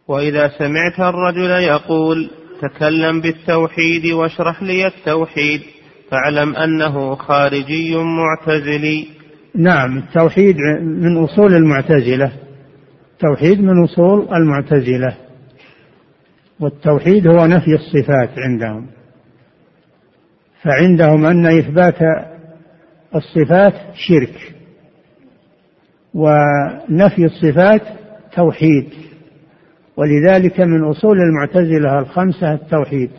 [0.08, 2.30] وإذا سمعت الرجل يقول
[2.62, 5.60] تكلم بالتوحيد واشرح لي التوحيد
[6.10, 9.06] فاعلم أنه خارجي معتزلي.
[9.56, 12.32] نعم التوحيد من أصول المعتزلة.
[13.12, 15.16] التوحيد من أصول المعتزلة.
[16.60, 18.86] والتوحيد هو نفي الصفات عندهم.
[20.62, 21.98] فعندهم أن إثبات
[23.14, 24.54] الصفات شرك
[26.14, 27.82] ونفي الصفات
[28.36, 29.03] توحيد.
[29.96, 33.10] ولذلك من أصول المعتزلة الخمسة التوحيد.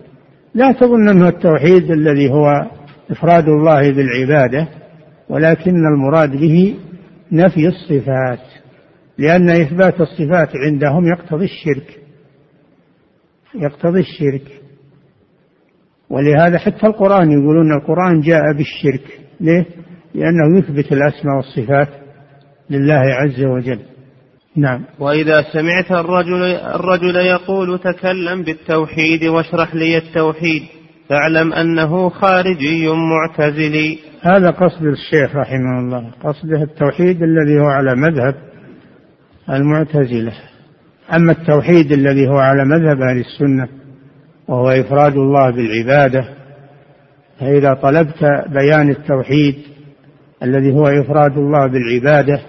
[0.54, 2.66] لا تظن أنه التوحيد الذي هو
[3.12, 4.68] إفراد الله بالعبادة
[5.30, 6.76] ولكن المراد به
[7.32, 8.40] نفي الصفات
[9.18, 12.06] لأن إثبات الصفات عندهم يقتضي الشرك
[13.56, 14.62] يقتضي الشرك.
[16.10, 19.20] ولهذا حتى القرآن يقولون القرآن جاء بالشرك.
[19.40, 19.66] ليه؟
[20.14, 21.90] لأنه يثبت الأسماء والصفات
[22.70, 23.80] لله عز وجل.
[24.58, 24.86] نعم.
[25.00, 30.64] وإذا سمعت الرجل الرجل يقول تكلم بالتوحيد واشرح لي التوحيد
[31.10, 34.00] فاعلم أنه خارجي معتزلي.
[34.22, 38.36] هذا قصد الشيخ رحمه الله قصده التوحيد الذي هو على مذهب
[39.50, 40.34] المعتزلة.
[41.14, 43.68] أما التوحيد الذي هو على مذهب أهل السنة
[44.48, 46.26] وهو إفراد الله بالعبادة
[47.40, 49.56] فإذا طلبت بيان التوحيد
[50.44, 52.42] الذي هو إفراد الله بالعبادة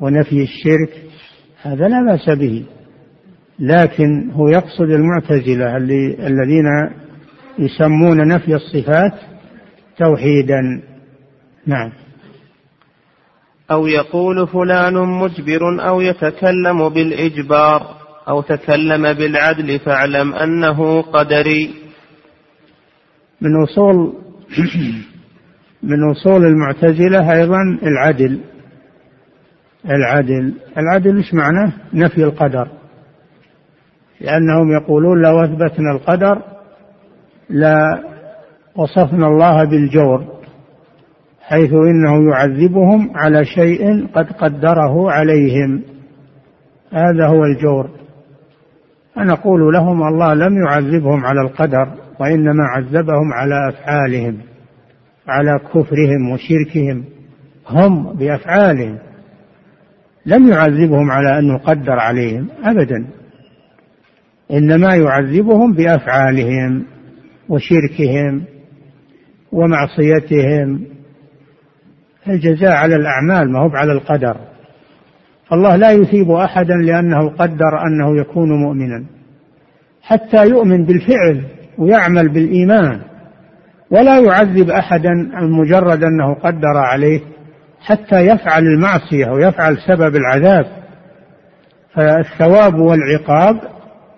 [0.00, 1.02] ونفي الشرك
[1.62, 2.64] هذا لا بأس به.
[3.58, 5.76] لكن هو يقصد المعتزلة
[6.26, 6.66] الذين
[7.58, 9.12] يسمون نفي الصفات
[9.98, 10.82] توحيدا.
[11.66, 11.92] نعم.
[13.70, 17.96] أو يقول فلان مجبر أو يتكلم بالإجبار
[18.28, 21.74] أو تكلم بالعدل فاعلم أنه قدري.
[23.40, 24.14] من أصول
[25.82, 28.40] من أصول المعتزلة أيضا العدل.
[29.90, 30.54] العدل.
[30.78, 32.68] العدل إيش معناه نفي القدر.
[34.20, 36.42] لأنهم يقولون لو أثبتنا القدر
[37.50, 38.02] لا
[38.76, 40.24] وصفنا الله بالجور
[41.40, 45.82] حيث إنه يعذبهم على شيء قد قدره عليهم.
[46.92, 47.90] هذا هو الجور.
[49.14, 51.88] فنقول لهم الله لم يعذبهم على القدر
[52.20, 54.38] وإنما عذبهم على أفعالهم
[55.28, 57.04] على كفرهم وشركهم.
[57.68, 58.98] هم بأفعالهم.
[60.26, 63.06] لم يعذبهم على أنه قدر عليهم أبدا
[64.50, 66.84] إنما يعذبهم بأفعالهم
[67.48, 68.44] وشركهم
[69.52, 70.84] ومعصيتهم.
[72.28, 74.36] الجزاء على الأعمال ما هو على القدر.
[75.52, 79.04] الله لا يثيب أحدا لأنه قدر أنه يكون مؤمنا.
[80.02, 81.44] حتى يؤمن بالفعل
[81.78, 83.00] ويعمل بالإيمان
[83.90, 87.20] ولا يعذب أحدا مجرد أنه قدر عليه
[87.84, 90.66] حتى يفعل المعصية ويفعل سبب العذاب.
[91.94, 93.60] فالثواب والعقاب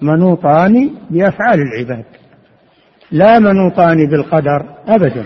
[0.02, 2.04] منوطان بأفعال العباد
[3.10, 5.24] لا منوطان بالقدر أبدا.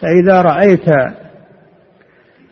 [0.00, 0.84] فإذا رأيت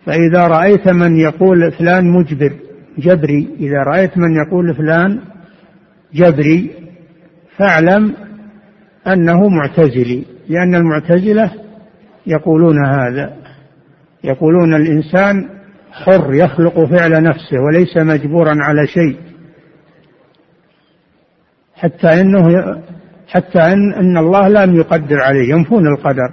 [0.07, 2.53] فإذا رأيت من يقول فلان مجبر
[2.99, 3.49] جبري.
[3.61, 5.21] إذا رأيت من يقول فلان
[6.15, 6.71] جبري
[7.57, 8.15] فاعلم
[9.07, 11.51] أنه معتزلي لأن المعتزلة
[12.27, 13.44] يقولون هذا.
[14.25, 15.49] يقولون الإنسان
[15.93, 19.17] حر يخلق فعل نفسه وليس مجبورا على شيء.
[21.75, 22.49] حتى إنه
[23.29, 26.33] حتى ان إن الله لم يقدر عليه ينفون القدر.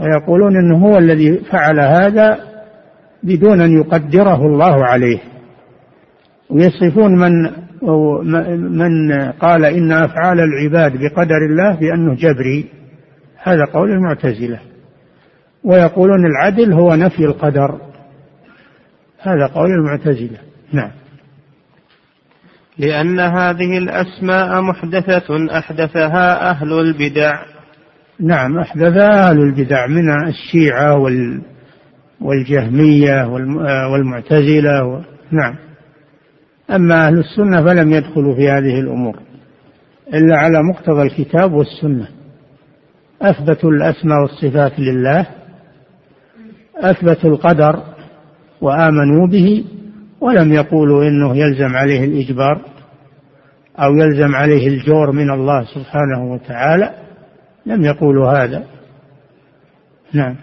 [0.00, 2.38] ويقولون إنه هو الذي فعل هذا
[3.22, 5.18] بدون أن يقدره الله عليه.
[6.50, 7.32] ويصفون من
[8.78, 12.70] من قال إن أفعال العباد بقدر الله بأنه جبري.
[13.42, 14.60] هذا قول المعتزلة.
[15.66, 17.80] ويقولون العدل هو نفي القدر.
[19.20, 20.38] هذا قول المعتزلة.
[20.72, 20.90] نعم.
[22.78, 27.42] لأن هذه الأسماء محدثة أحدثها أهل البدع.
[28.20, 31.42] نعم أحدثها أهل البدع من الشيعة وال
[32.20, 33.26] والجهمية
[33.92, 35.00] والمعتزلة و...
[35.30, 35.54] نعم.
[36.70, 39.16] أما أهل السنة فلم يدخلوا في هذه الأمور
[40.14, 42.08] إلا على مقتضى الكتاب والسنة.
[43.22, 45.26] أثبتوا الأسماء والصفات لله
[46.76, 47.82] أثبتوا القدر
[48.60, 49.64] وآمنوا به
[50.20, 52.60] ولم يقولوا إنه يلزم عليه الإجبار
[53.78, 56.94] أو يلزم عليه الجور من الله سبحانه وتعالى
[57.66, 58.64] لم يقولوا هذا.
[60.12, 60.36] نعم.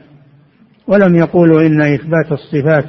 [0.88, 2.86] ولم يقولوا إن إثبات الصفات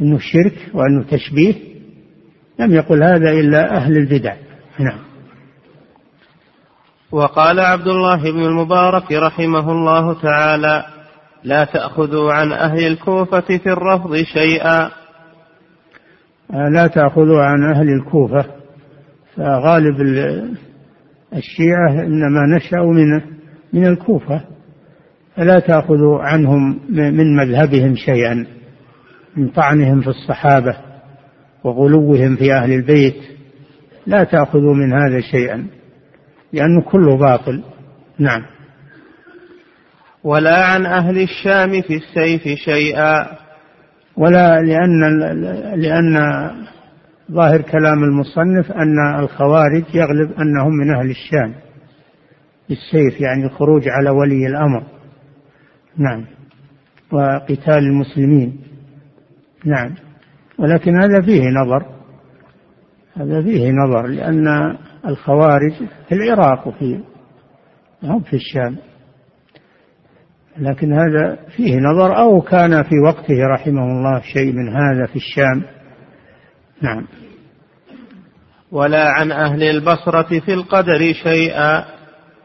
[0.00, 1.54] إنه شرك وإنه تشبيه
[2.58, 4.34] لم يقل هذا إلا أهل البدع.
[4.78, 4.98] نعم.
[7.12, 10.99] وقال عبد الله بن المبارك رحمه الله تعالى
[11.44, 14.90] لا تأخذوا عن أهل الكوفة في الرفض شيئا.
[16.50, 18.44] لا تأخذوا عن أهل الكوفة.
[19.36, 20.00] فغالب
[21.36, 23.20] الشيعة إنما نشأوا من
[23.72, 24.40] من الكوفة.
[25.36, 28.46] فلا تأخذوا عنهم من مذهبهم شيئا
[29.36, 30.76] من طعنهم في الصحابة
[31.64, 33.22] وغلوهم في أهل البيت.
[34.06, 35.66] لا تأخذوا من هذا شيئا
[36.52, 37.62] لأنه كله باطل.
[38.18, 38.42] نعم.
[40.24, 43.26] ولا عن أهل الشام في السيف شيئا.
[44.16, 45.00] ولا لأن
[45.80, 46.16] لأن
[47.32, 51.54] ظاهر كلام المصنف أن الخوارج يغلب أنهم من أهل الشام.
[52.68, 54.82] بالسيف يعني الخروج على ولي الأمر.
[55.96, 56.26] نعم.
[57.12, 58.60] وقتال المسلمين.
[59.64, 59.94] نعم.
[60.58, 61.86] ولكن هذا فيه نظر.
[63.16, 65.72] هذا فيه نظر لأن الخوارج
[66.08, 67.00] في العراق وفي
[68.02, 68.76] هم في الشام.
[70.60, 75.62] لكن هذا فيه نظر أو كان في وقته رحمه الله شيء من هذا في الشام.
[76.82, 77.06] نعم.
[78.72, 81.84] ولا عن أهل البصرة في القدر شيئا.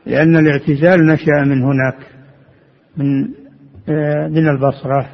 [0.06, 1.98] لأن الاعتزال نشأ من هناك
[2.98, 3.28] من
[3.90, 5.10] آه، من البصرة.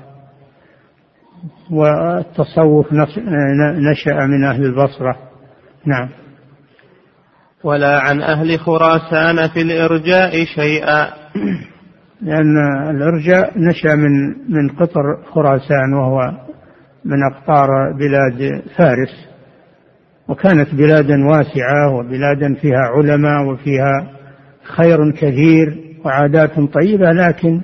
[1.71, 2.93] والتصوف
[3.91, 5.17] نشأ من أهل البصرة.
[5.85, 6.09] نعم.
[7.63, 11.07] ولا عن أهل خراسان في الإرجاء شيئا.
[12.21, 12.57] لأن
[12.89, 16.31] الإرجاء نشأ من من قطر خراسان وهو
[17.05, 17.67] من أقطار
[17.99, 19.27] بلاد فارس
[20.27, 24.07] وكانت بلادا واسعة وبلادا فيها علماء وفيها
[24.63, 27.61] خير كثير وعادات طيبة لكن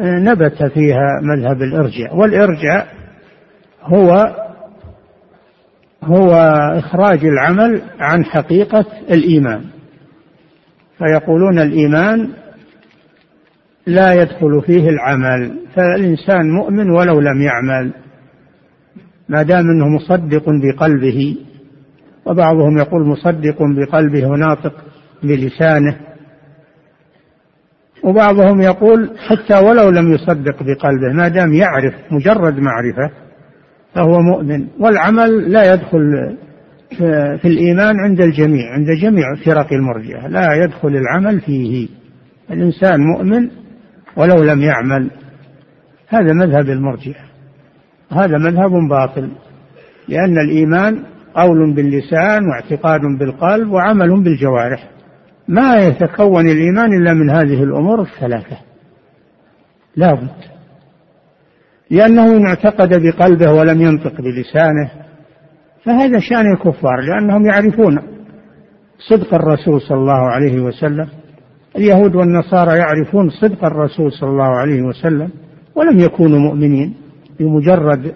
[0.00, 2.16] نبت فيها مذهب الإرجاء.
[2.16, 2.86] والإرجاء
[3.82, 4.34] هو
[6.02, 6.32] هو
[6.78, 9.64] إخراج العمل عن حقيقة الإيمان.
[10.98, 12.28] فيقولون الإيمان
[13.86, 17.92] لا يدخل فيه العمل فالإنسان مؤمن ولو لم يعمل.
[19.28, 21.36] ما دام إنه مصدق بقلبه
[22.26, 24.84] وبعضهم يقول مصدق بقلبه وناطق
[25.22, 25.96] بلسانه
[28.04, 33.10] وبعضهم يقول حتى ولو لم يصدق بقلبه ما دام يعرف مجرد معرفة
[33.94, 34.66] فهو مؤمن.
[34.80, 36.36] والعمل لا يدخل
[37.38, 41.88] في الإيمان عند الجميع عند جميع فرق المرجئة لا يدخل العمل فيه.
[42.50, 43.48] الإنسان مؤمن
[44.16, 45.10] ولو لم يعمل.
[46.08, 47.24] هذا مذهب المرجئة.
[48.12, 49.30] هذا مذهب باطل.
[50.08, 51.04] لأن الإيمان
[51.34, 54.90] قول باللسان واعتقاد بالقلب وعمل بالجوارح.
[55.48, 58.56] ما يتكون الإيمان إلا من هذه الأمور الثلاثة.
[59.96, 60.54] لا بد.
[61.90, 64.90] لأنه إن اعتقد بقلبه ولم ينطق بلسانه
[65.84, 67.98] فهذا شأن الكفار لأنهم يعرفون
[69.08, 71.08] صدق الرسول صلى الله عليه وسلم.
[71.76, 75.28] اليهود والنصارى يعرفون صدق الرسول صلى الله عليه وسلم
[75.74, 76.94] ولم يكونوا مؤمنين
[77.40, 78.12] بمجرد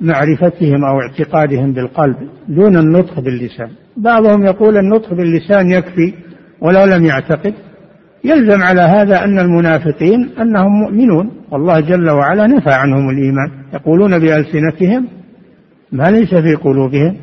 [0.00, 2.16] معرفتهم أو اعتقادهم بالقلب
[2.48, 3.68] دون النطق باللسان.
[3.96, 6.14] بعضهم يقول النطق باللسان يكفي
[6.60, 7.54] ولو لم يعتقد.
[8.24, 11.30] يلزم على هذا أن المنافقين أنهم مؤمنون.
[11.50, 13.50] والله جل وعلا نفى عنهم الإيمان.
[13.74, 15.08] يقولون بألسنتهم
[15.92, 17.16] ما ليس في قلوبهم.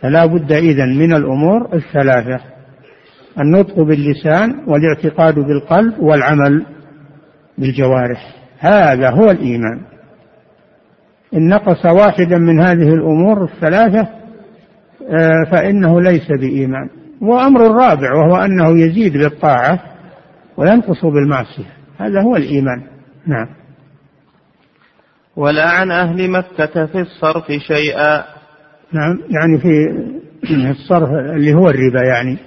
[0.00, 2.55] فلا بد إذن من الأمور الثلاثة.
[3.40, 6.66] النطق باللسان والاعتقاد بالقلب والعمل
[7.58, 8.34] بالجوارح.
[8.58, 9.80] هذا هو الإيمان.
[11.34, 14.08] إن نقص واحدا من هذه الأمور الثلاثة
[15.10, 16.88] آه، فإنه ليس بإيمان.
[17.20, 19.80] وأمر الرابع وهو أنه يزيد بالطاعة
[20.56, 21.70] وينقص بالمعصية.
[21.98, 22.82] هذا هو الإيمان.
[23.26, 23.48] نعم.
[25.36, 28.24] ولا عن أهل مكة في الصرف شيئا.
[28.92, 32.38] نعم يعني في الصرف اللي هو الربا يعني.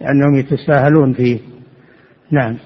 [0.00, 1.38] لأنهم يتساهلون فيه.
[2.30, 2.56] نعم.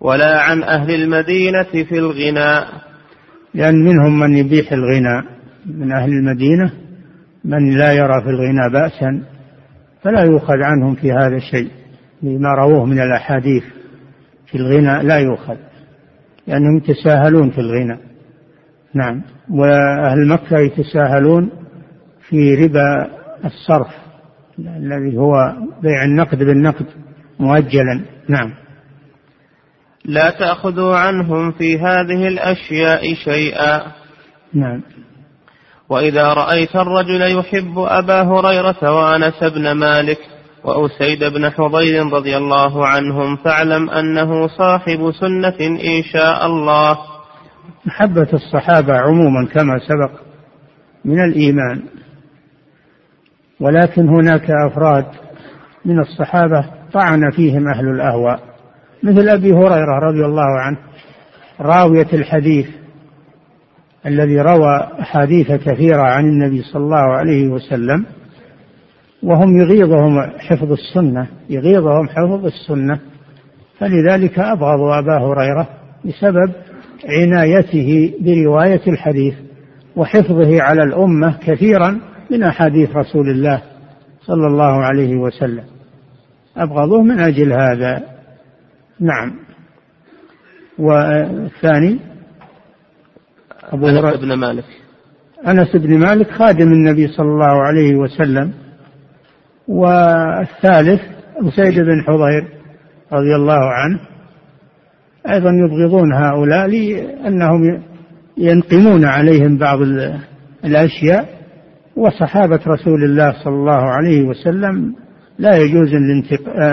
[0.00, 2.68] ولا عن أهل المدينة في الغناء
[3.54, 5.22] لأن منهم من يبيح الغنى.
[5.66, 6.72] من أهل المدينة
[7.44, 9.22] من لا يرى في الغنى بأسا
[10.02, 11.70] فلا يؤخذ عنهم في هذا الشيء.
[12.22, 13.64] بما رووه من الأحاديث
[14.46, 15.56] في الغنى لا يؤخذ
[16.46, 17.98] لأنهم يتساهلون في الغنى.
[18.94, 19.22] نعم.
[19.50, 21.50] وأهل مكة يتساهلون
[22.28, 23.10] في ربا
[23.44, 24.05] الصرف.
[24.58, 25.32] الذي هو
[25.82, 26.86] بيع النقد بالنقد
[27.40, 28.00] مؤجلا.
[28.28, 28.54] نعم.
[30.04, 33.82] لا تأخذوا عنهم في هذه الأشياء شيئا.
[34.54, 34.82] نعم.
[35.88, 40.18] وإذا رأيت الرجل يحب أبا هريرة وأنس بن مالك
[40.64, 46.98] وأسيد بن حضير رضي الله عنهم فاعلم أنه صاحب سنة إن شاء الله.
[47.86, 50.20] محبة الصحابة عموما كما سبق
[51.04, 51.82] من الإيمان.
[53.60, 55.04] ولكن هناك أفراد
[55.84, 58.40] من الصحابة طعن فيهم أهل الأهواء
[59.02, 60.78] مثل أبي هريرة رضي الله عنه
[61.60, 62.66] راوية الحديث
[64.06, 68.04] الذي روى أحاديث كثيرة عن النبي صلى الله عليه وسلم
[69.22, 72.98] وهم يغيظهم حفظ السنة يغيظهم حفظ السنة
[73.78, 75.68] فلذلك أبغضوا أبا هريرة
[76.04, 76.52] بسبب
[77.08, 79.34] عنايته برواية الحديث
[79.96, 82.00] وحفظه على الأمة كثيرا
[82.30, 83.62] من أحاديث رسول الله
[84.22, 85.64] صلى الله عليه وسلم.
[86.56, 88.02] أبغضوه من أجل هذا.
[89.00, 89.32] نعم.
[90.78, 91.98] والثاني؟
[93.62, 94.64] أبو أنس بن مالك.
[95.48, 98.52] أنس بن مالك خادم النبي صلى الله عليه وسلم.
[99.68, 101.00] والثالث
[101.36, 102.44] أسيد بن حضير
[103.12, 104.00] رضي الله عنه.
[105.30, 107.82] أيضا يبغضون هؤلاء لأنهم
[108.38, 109.78] ينقمون عليهم بعض
[110.64, 111.35] الأشياء.
[111.96, 114.94] وصحابة رسول الله صلى الله عليه وسلم
[115.38, 115.94] لا يجوز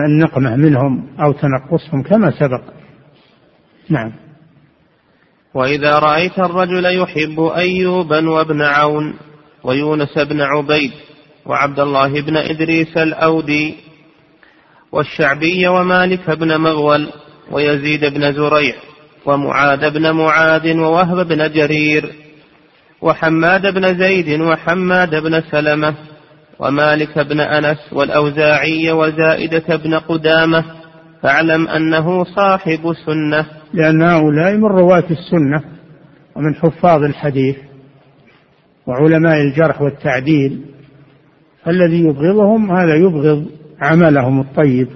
[0.05, 2.61] النقمة منهم أو تنقصهم كما سبق.
[3.89, 4.11] نعم.
[5.53, 9.13] وإذا رأيت الرجل يحب أيوبا وابن عون
[9.63, 10.91] ويونس بن عبيد
[11.45, 13.76] وعبد الله بن إدريس الأودي
[14.91, 17.09] والشعبي ومالك بن مغول
[17.51, 18.76] ويزيد بن زريع
[19.26, 22.22] ومعاذ بن معاذ ووهب بن جرير
[23.04, 25.95] وحماد بن زيد وحماد بن سلمة
[26.60, 30.66] ومالك بن أنس والأوزاعي وزائدة بن قدامة
[31.22, 33.45] فاعلم أنه صاحب سنة.
[33.74, 35.64] لأن هؤلاء من رواة السنة
[36.36, 37.56] ومن حفاظ الحديث
[38.88, 40.66] وعلماء الجرح والتعديل
[41.68, 43.45] الذي يبغضهم هذا يبغض
[43.82, 44.88] عملهم الطيب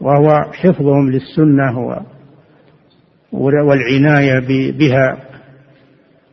[0.00, 2.04] وهو حفظهم للسنة
[3.32, 5.27] والعناية بها.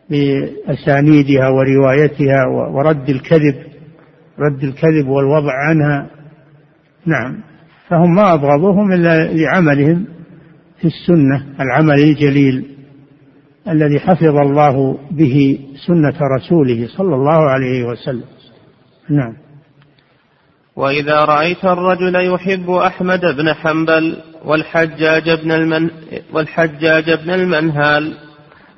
[0.10, 3.56] بأسانيدها وروايتها ورد الكذب
[4.40, 6.10] رد الكذب والوضع عنها.
[7.06, 7.44] نعم.
[7.90, 10.06] فهم ما أبغضوهم إلا لعملهم
[10.82, 12.66] في السنة العمل الجليل
[13.68, 18.26] الذي حفظ الله به سنة رسوله صلى الله عليه وسلم.
[19.10, 19.34] نعم.
[20.76, 25.90] وإذا رأيت الرجل يحب أحمد بن حنبل والحجاج بن المن
[26.34, 28.25] والحجاج بن المنهال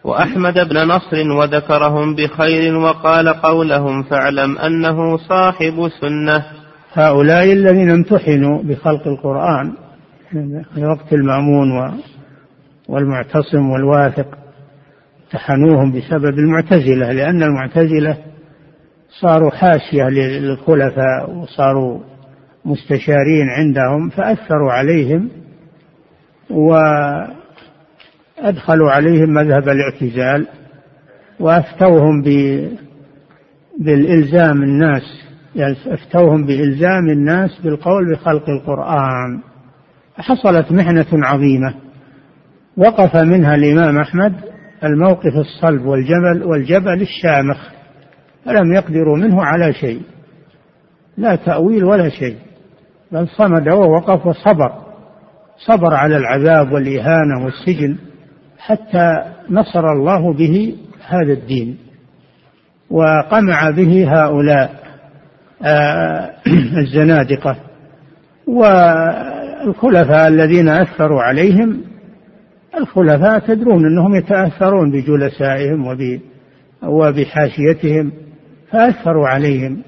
[0.04, 6.45] وأحمد بن نصر وذكرهم بخير وقال قولهم فاعلم أنه صاحب سنة.
[6.93, 9.74] هؤلاء الذين امتحنوا بخلق القرآن
[10.76, 12.00] في وقت المأمون
[12.89, 14.28] والمعتصم والواثق
[15.24, 18.18] امتحنوهم بسبب المعتزلة لأن المعتزلة
[19.22, 22.00] صاروا حاشية للخلفاء وصاروا
[22.66, 25.30] مستشارين عندهم فأثروا عليهم
[28.43, 30.47] وأدخلوا عليهم مذهب الاعتزال
[31.39, 32.21] وأفتوهم
[33.79, 39.39] بالإلزام الناس يعني أفتوهم بإلزام الناس بالقول بخلق القرآن.
[40.17, 41.73] حصلت محنة عظيمة.
[42.77, 44.33] وقف منها الإمام أحمد
[44.83, 47.57] الموقف الصلب والجبل والجبل الشامخ.
[48.45, 50.01] فلم يقدروا منه على شيء.
[51.17, 52.35] لا تأويل ولا شيء.
[53.11, 54.71] بل صمد ووقف وصبر.
[55.67, 57.97] صبر على العذاب والإهانة والسجن.
[58.58, 60.76] حتى نصر الله به
[61.08, 61.78] هذا الدين
[62.89, 64.88] وقمع به هؤلاء
[65.62, 66.32] آه،
[66.84, 67.58] الزنادقة
[68.47, 71.82] والخلفاء الذين أثروا عليهم.
[72.78, 75.88] الخلفاء تدرون أنهم يتأثرون بجلسائهم
[76.84, 78.12] وبحاشيتهم
[78.72, 79.82] فأثروا عليهم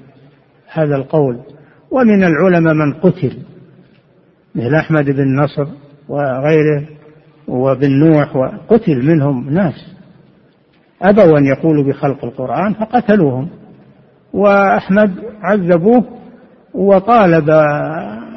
[0.72, 1.40] هذا القول.
[1.90, 3.38] ومن العلماء من قتل
[4.54, 5.66] مثل أحمد بن نصر
[6.08, 6.99] وغيره.
[7.50, 9.96] وبن نوح وقتل منهم ناس.
[11.02, 13.48] أبوا أن يقولوا بخلق القرآن فقتلوهم.
[14.32, 16.04] وأحمد عذبوه
[16.74, 17.50] وطالب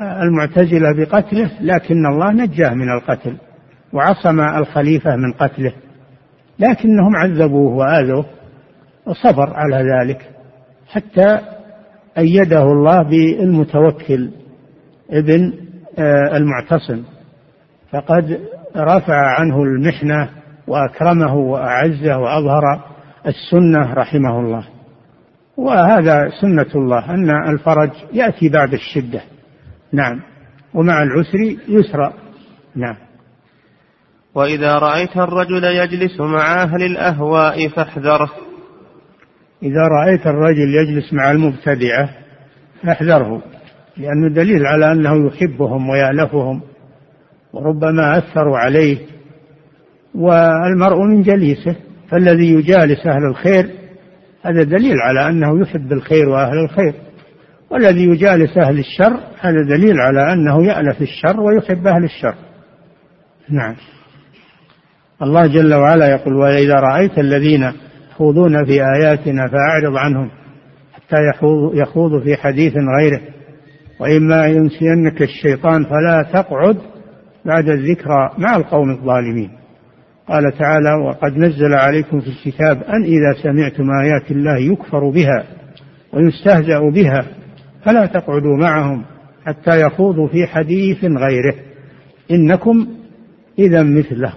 [0.01, 3.36] المعتزلة بقتله لكن الله نجاه من القتل
[3.93, 5.74] وعصم الخليفة من قتله.
[6.59, 8.26] لكنهم عذبوه وآذوه
[9.05, 10.30] وصبر على ذلك
[10.88, 11.39] حتى
[12.18, 14.30] أيده الله بالمتوكل
[15.11, 15.53] ابن
[15.99, 17.03] آه، المعتصم.
[17.91, 18.39] فقد
[18.78, 20.30] رفع عنه المحنة
[20.68, 22.84] وأكرمه وأعزه وأظهر
[23.28, 24.68] السنة رحمه الله.
[25.58, 29.22] وهذا سنة الله أن الفرج يأتي بعد الشدة.
[29.94, 30.22] نعم.
[30.74, 32.14] ومع العسر يسرا
[32.76, 32.96] نعم.
[34.36, 38.32] وإذا رأيت الرجل يجلس مع أهل الأهواء فاحذره
[39.64, 42.10] إذا رأيت الرجل يجلس مع المبتدعة
[42.84, 43.42] فاحذره
[43.98, 46.62] لأنه دليل على أنه يحبهم ويألفهم.
[47.54, 48.97] وربما أثروا عليه.
[50.16, 51.76] والمرء من جليسه
[52.10, 53.70] فالذي يجالس أهل الخير
[54.45, 56.93] هذا دليل على أنه يحب الخير وأهل الخير.
[57.70, 62.36] والذي يجالس أهل الشر هذا دليل على أنه يألف الشر ويحب أهل الشر.
[63.49, 63.76] نعم.
[65.22, 67.72] الله جل وعلا يقول وإذا رأيت الذين
[68.12, 70.30] يخوضون في آياتنا فأعرض عنهم
[70.93, 71.18] حتى
[71.74, 73.22] يخوضوا في حديث غيره.
[73.99, 76.78] وإما ينسينك الشيطان فلا تقعد
[77.46, 79.50] بعد الذكرى مع القوم الظالمين.
[80.28, 85.44] قال تعالى وقد نزل عليكم في الكتاب أن إذا سمعتم آيات الله يكفر بها
[86.14, 87.26] ويستهزأ بها
[87.86, 89.04] فلا تقعدوا معهم
[89.46, 91.56] حتى يخوضوا في حديث غيره.
[92.32, 92.88] إنكم
[93.60, 94.34] إذا مثله.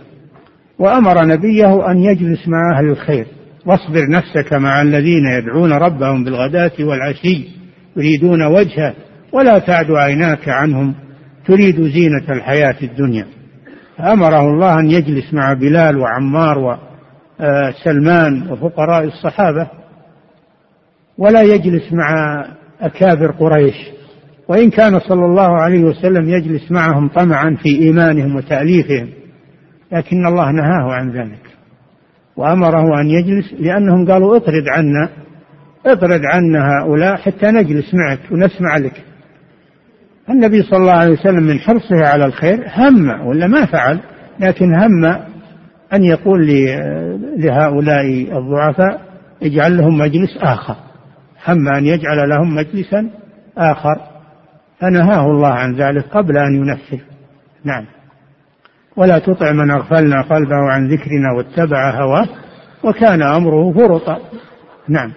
[0.79, 3.27] وأمر نبيه أن يجلس مع أهل الخير.
[3.67, 7.49] واصبر نفسك مع الذين يدعون ربهم بالغداة والعشي
[7.97, 8.95] يريدون وجهه
[9.33, 10.95] ولا تعد عيناك عنهم
[11.47, 13.27] تريد زينة الحياة الدنيا.
[14.01, 16.79] أمره الله أن يجلس مع بلال وعمار
[17.41, 19.67] وسلمان وفقراء الصحابة
[21.19, 22.45] ولا يجلس مع
[22.81, 23.75] أكابر قريش.
[24.49, 29.09] وإن كان صلى الله عليه وسلم يجلس معهم طمعا في إيمانهم وتأليفهم
[29.93, 31.47] لكن الله نهاه عن ذلك.
[32.37, 35.09] وأمره أن يجلس لأنهم قالوا اطرد عنا
[35.87, 39.05] اطرد عنا هؤلاء حتى نجلس معك ونسمع لك.
[40.31, 44.01] النبي صلى الله عليه وسلم من حرصه على الخير هم ولا ما فعل
[44.41, 45.05] لكن هم
[45.93, 46.47] أن يقول
[47.37, 49.01] لهؤلاء الضعفاء
[49.43, 50.77] اجعل لهم مجلس آخر.
[51.49, 53.11] هم أن يجعل لهم مجلسا
[53.59, 54.01] آخر.
[54.81, 56.99] فنهاه الله عن ذلك قبل أن ينفذ.
[57.65, 57.85] نعم.
[58.97, 62.29] ولا تطع من أغفلنا قلبه عن ذكرنا واتبع هواه
[62.85, 64.19] وكان أمره فرطا.
[64.89, 65.13] نعم.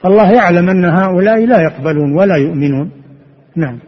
[0.00, 2.90] فالله يعلم أن هؤلاء لا يقبلون ولا يؤمنون.
[3.56, 3.78] نعم.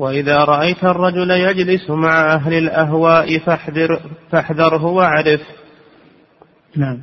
[0.00, 5.40] وإذا رأيت الرجل يجلس مع أهل الأهواء فاحذر فاحذره واعرف.
[6.76, 7.02] نعم.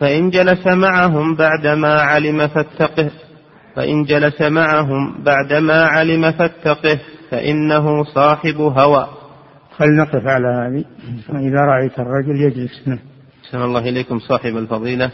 [0.00, 3.10] فإن جلس معهم بعدما علم فاتقه
[3.76, 9.08] فإن جلس معهم بعدما علم فاتقه فإنه صاحب هوى.
[9.76, 10.84] خل نقف على هذه.
[11.28, 12.88] إذا رأيت الرجل يجلس.
[12.88, 13.62] نعم.
[13.62, 15.10] الله إليكم صاحب الفضيلة.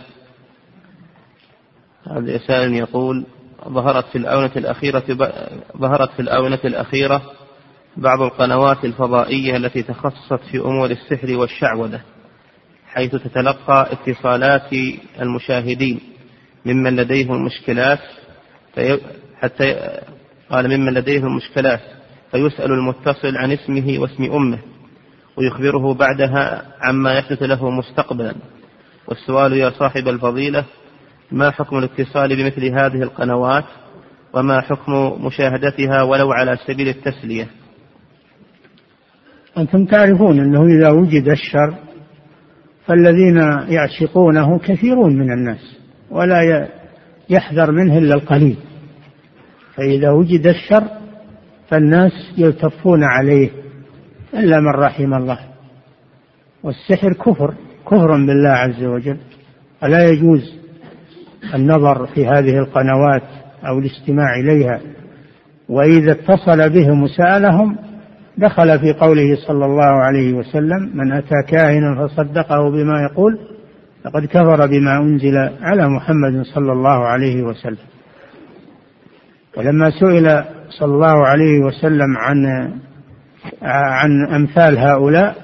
[2.11, 3.27] هذا سائل يقول
[3.69, 5.03] ظهرت في الآونة الأخيرة
[5.77, 7.23] ظهرت في الآونة الأخيرة
[7.97, 12.01] بعض القنوات الفضائية التي تخصصت في أمور السحر والشعوذة
[12.87, 14.73] حيث تتلقى اتصالات
[15.21, 16.01] المشاهدين.
[16.65, 17.99] ممن لديهم مشكلات
[18.75, 19.01] في
[19.41, 19.99] حتى
[20.51, 21.81] قال ممن لديهم مشكلات
[22.31, 24.59] فيسأل المتصل عن اسمه واسم أمه
[25.37, 28.35] ويخبره بعدها عما يحدث له مستقبلا.
[29.09, 30.65] والسؤال يا صاحب الفضيلة
[31.33, 33.64] ما حكم الاتصال بمثل هذه القنوات
[34.33, 34.93] وما حكم
[35.26, 37.49] مشاهدتها ولو على سبيل التسلية؟
[39.59, 41.74] أنتم تعرفون أنه إذا وجد الشر
[42.87, 43.37] فالذين
[43.68, 45.76] يعشقونه كثيرون من الناس
[46.11, 46.68] ولا
[47.31, 48.57] يحذر منه إلا القليل.
[49.74, 50.85] فإذا وجد الشر
[51.68, 53.51] فالناس يلتفون عليه
[54.35, 55.39] إلا من رحم الله.
[56.62, 57.55] والسحر كفر
[57.87, 59.16] كفر بالله عز وجل.
[59.81, 60.60] فلا يجوز
[61.55, 63.22] النظر في هذه القنوات
[63.68, 64.80] أو الاستماع إليها
[65.68, 67.76] وإذا اتصل بهم وسألهم
[68.38, 73.38] دخل في قوله صلى الله عليه وسلم من أتى كاهنا فصدقه بما يقول
[74.05, 77.76] فقد كفر بما أنزل على محمد صلى الله عليه وسلم.
[79.57, 82.70] ولما سئل صلى الله عليه وسلم عن
[83.62, 85.36] عن أمثال هؤلاء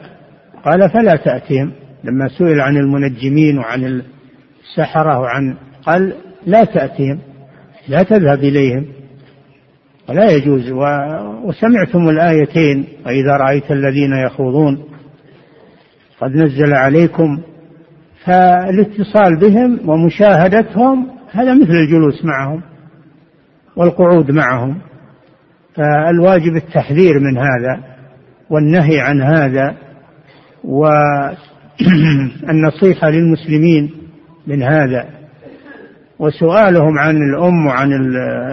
[0.65, 1.73] قال فلا تأتيهم
[2.05, 4.03] لما سئل عن المنجمين وعن
[4.65, 5.57] السحرة وعن
[5.87, 6.15] قال
[6.47, 7.19] لا تأتيهم
[7.89, 8.87] لا تذهب إليهم.
[10.09, 10.73] ولا يجوز.
[11.45, 14.85] وسمعتم الآيتين وإذا رأيت الذين يخوضون.
[16.21, 17.41] قد نزل عليكم.
[18.25, 22.63] فالاتصال بهم ومشاهدتهم هذا مثل الجلوس معهم
[23.77, 24.79] والقعود معهم.
[25.75, 27.83] فالواجب التحذير من هذا
[28.51, 29.77] والنهي عن هذا.
[30.65, 31.41] والنصيحة
[33.15, 33.91] للمسلمين
[34.47, 35.16] من هذا.
[36.19, 37.93] وسؤالهم عن الأم وعن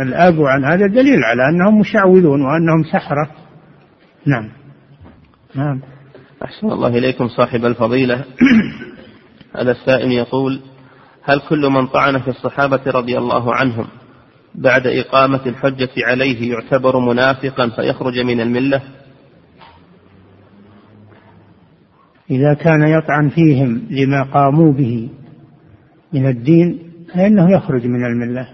[0.01, 3.32] الأب وعن هذا دليل على أنهم مشعوذون وأنهم سحرة.
[4.26, 4.49] نعم.
[5.55, 5.82] نعم.
[6.43, 8.26] أحسن الله إليكم صاحب الفضيلة.
[9.59, 10.61] هذا السائل يقول
[11.24, 13.88] هل كل من طعن في الصحابة رضي الله عنهم
[14.55, 18.82] بعد إقامة الحجة عليه يعتبر منافقا فيخرج من الملة؟
[22.32, 25.09] إذا كان يطعن فيهم لما قاموا به
[26.14, 28.47] من الدين فإنه يخرج من الملة.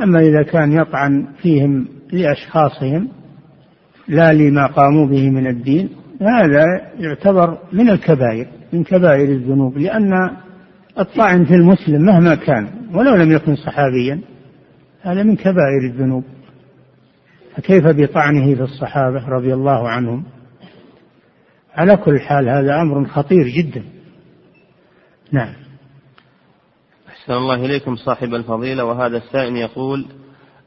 [0.00, 3.08] أما إذا كان يطعن فيهم لأشخاصهم
[4.08, 5.88] لا لما قاموا به من الدين
[6.20, 6.64] هذا
[6.98, 10.30] يعتبر من الكبائر من كبائر الذنوب لأن
[10.98, 14.20] الطعن في المسلم مهما كان ولو لم يكن صحابيا
[15.02, 16.24] هذا من كبائر الذنوب.
[17.56, 20.24] فكيف بطعنه في الصحابة رضي الله عنهم؟
[21.74, 23.82] على كل حال هذا أمر خطير جدا.
[25.32, 25.61] نعم.
[27.22, 28.84] أحسن الله إليكم صاحب الفضيلة.
[28.84, 30.06] وهذا السائل يقول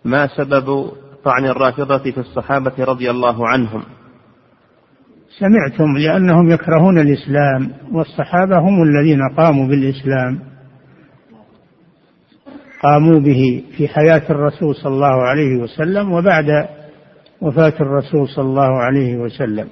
[0.05, 0.91] ما سبب
[1.23, 3.83] طعن الرافضة في الصحابة رضي الله عنهم؟
[5.39, 10.39] سمعتم لأنهم يكرهون الإسلام والصحابة هم الذين قاموا بالإسلام.
[12.83, 16.67] قاموا به في حياة الرسول صلى الله عليه وسلم وبعد
[17.41, 19.67] وفاة الرسول صلى الله عليه وسلم.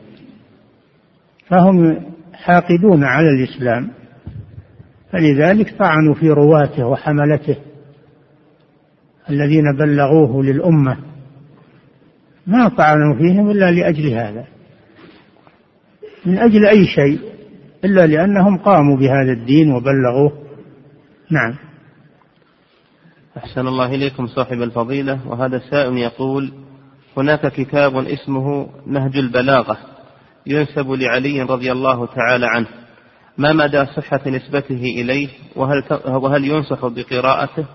[1.47, 4.02] فهم حاقدون على الإسلام.
[5.13, 7.55] فلذلك طعنوا في رواته وحملته
[9.29, 10.97] الذين بلغوه للأمة.
[12.47, 14.45] ما طعنوا فيهم إلا لأجل هذا.
[16.25, 17.19] من أجل أي شيء؟
[17.85, 20.31] إلا لأنهم قاموا بهذا الدين وبلغوه.
[21.31, 21.55] نعم.
[23.37, 25.27] أحسن الله إليكم صاحب الفضيلة.
[25.27, 26.51] وهذا السائل يقول
[27.17, 29.77] هناك كتاب اسمه نهج البلاغة
[30.47, 32.82] ينسب لعلي رضي الله تعالى عنه.
[33.37, 37.65] ما مدى صحة نسبته إليه؟ وهل, وهل ينصح بقراءته؟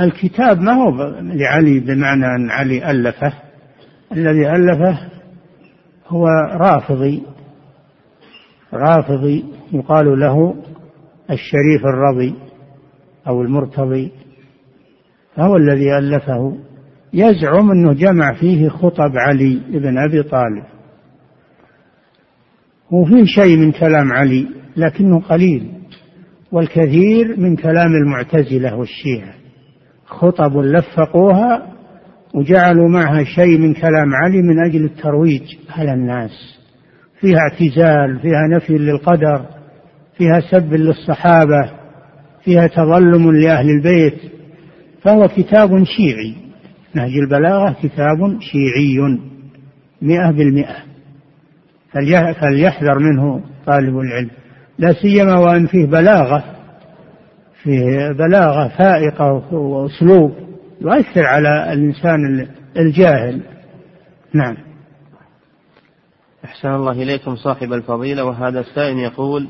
[0.00, 0.90] الكتاب ما هو
[1.20, 3.32] لعلي بمعنى أن علي ألفه.
[4.12, 4.98] الذي ألفه
[6.08, 7.22] هو رافضي.
[8.72, 10.54] رافضي يقال له
[11.30, 12.34] الشريف الرضي
[13.28, 14.12] أو المرتضي.
[15.36, 16.56] فهو الذي ألفه.
[17.12, 20.71] يزعم أنه جمع فيه خطب علي بن أبي طالب.
[22.92, 25.66] وفيه شيء من كلام علي لكنه قليل
[26.52, 29.34] والكثير من كلام المعتزلة والشيعة.
[30.06, 31.72] خطب لفقوها
[32.34, 36.30] وجعلوا معها شيء من كلام علي من أجل الترويج على الناس.
[37.20, 39.46] فيها اعتزال فيها نفي للقدر
[40.18, 41.70] فيها سب للصحابة
[42.44, 44.18] فيها تظلم لأهل البيت.
[45.02, 46.34] فهو كتاب شيعي.
[46.94, 49.18] نهج البلاغة كتاب شيعي
[50.02, 50.91] مئة بالمئة.
[52.40, 54.30] فليحذر منه طالب العلم.
[54.78, 56.44] لا سيما وأن فيه بلاغة
[57.62, 60.36] فيه بلاغة فائقة وأسلوب
[60.80, 63.40] يؤثر على الإنسان الجاهل.
[64.34, 64.56] نعم.
[66.44, 68.24] أحسن الله إليكم صاحب الفضيلة.
[68.24, 69.48] وهذا السائل يقول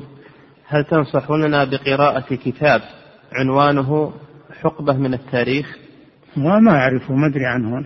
[0.67, 2.81] هل تنصحوننا بقراءة كتاب
[3.33, 4.13] عنوانه
[4.61, 5.77] حقبة من التاريخ؟
[6.37, 7.85] وما أعرفه ما أدري عنه.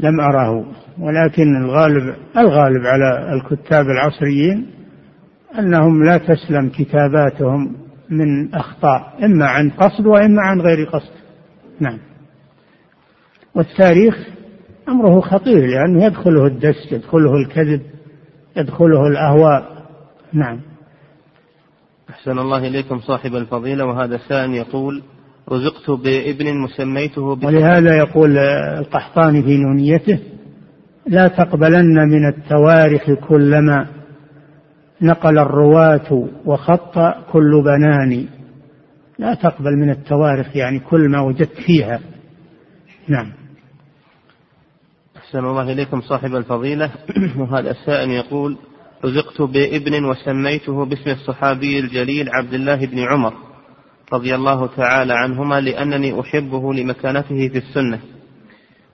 [0.00, 0.66] لم أره
[0.98, 4.66] ولكن الغالب الغالب على الكتاب العصريين
[5.58, 7.76] أنهم لا تسلم كتاباتهم
[8.10, 11.12] من أخطاء إما عن قصد وإما عن غير قصد.
[11.80, 11.98] نعم.
[13.54, 14.28] والتاريخ
[14.88, 17.82] أمره خطير لأنه يدخله الدس يدخله الكذب
[18.56, 19.84] يدخله الأهواء.
[20.32, 20.60] نعم.
[22.10, 25.02] أحسن الله إليكم صاحب الفضيلة وهذا السائل يقول
[25.52, 28.38] رزقت بابن سميته ولهذا يقول
[28.78, 30.18] القحطاني في نونيته
[31.06, 33.86] لا تقبلن من التوارث كلما
[35.02, 36.98] نقل الرواة وخط
[37.32, 38.26] كل بنان
[39.18, 42.00] لا تقبل من التوارث يعني كل ما وجدت فيها.
[43.08, 43.32] نعم.
[45.16, 46.90] أحسن الله إليكم صاحب الفضيلة.
[47.38, 48.56] وهذا السائل يقول
[49.04, 53.34] رزقت بابن وسميته باسم الصحابي الجليل عبد الله بن عمر.
[54.12, 58.00] رضي الله تعالى عنهما لأنني أحبه لمكانته في السنة.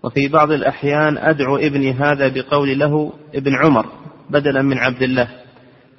[0.04, 3.86] وفي بعض الأحيان أدعو ابني هذا بقول له ابن عمر
[4.30, 5.28] بدلا من عبد الله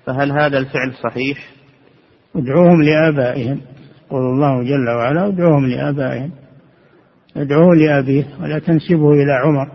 [0.05, 1.37] فهل هذا الفعل صحيح؟
[2.35, 3.61] ادعوهم لآبائهم
[4.07, 6.31] يقول الله جل وعلا ادعوهم لآبائهم
[7.37, 9.71] ادعوه لأبيه ولا تنسبه إلى عمر.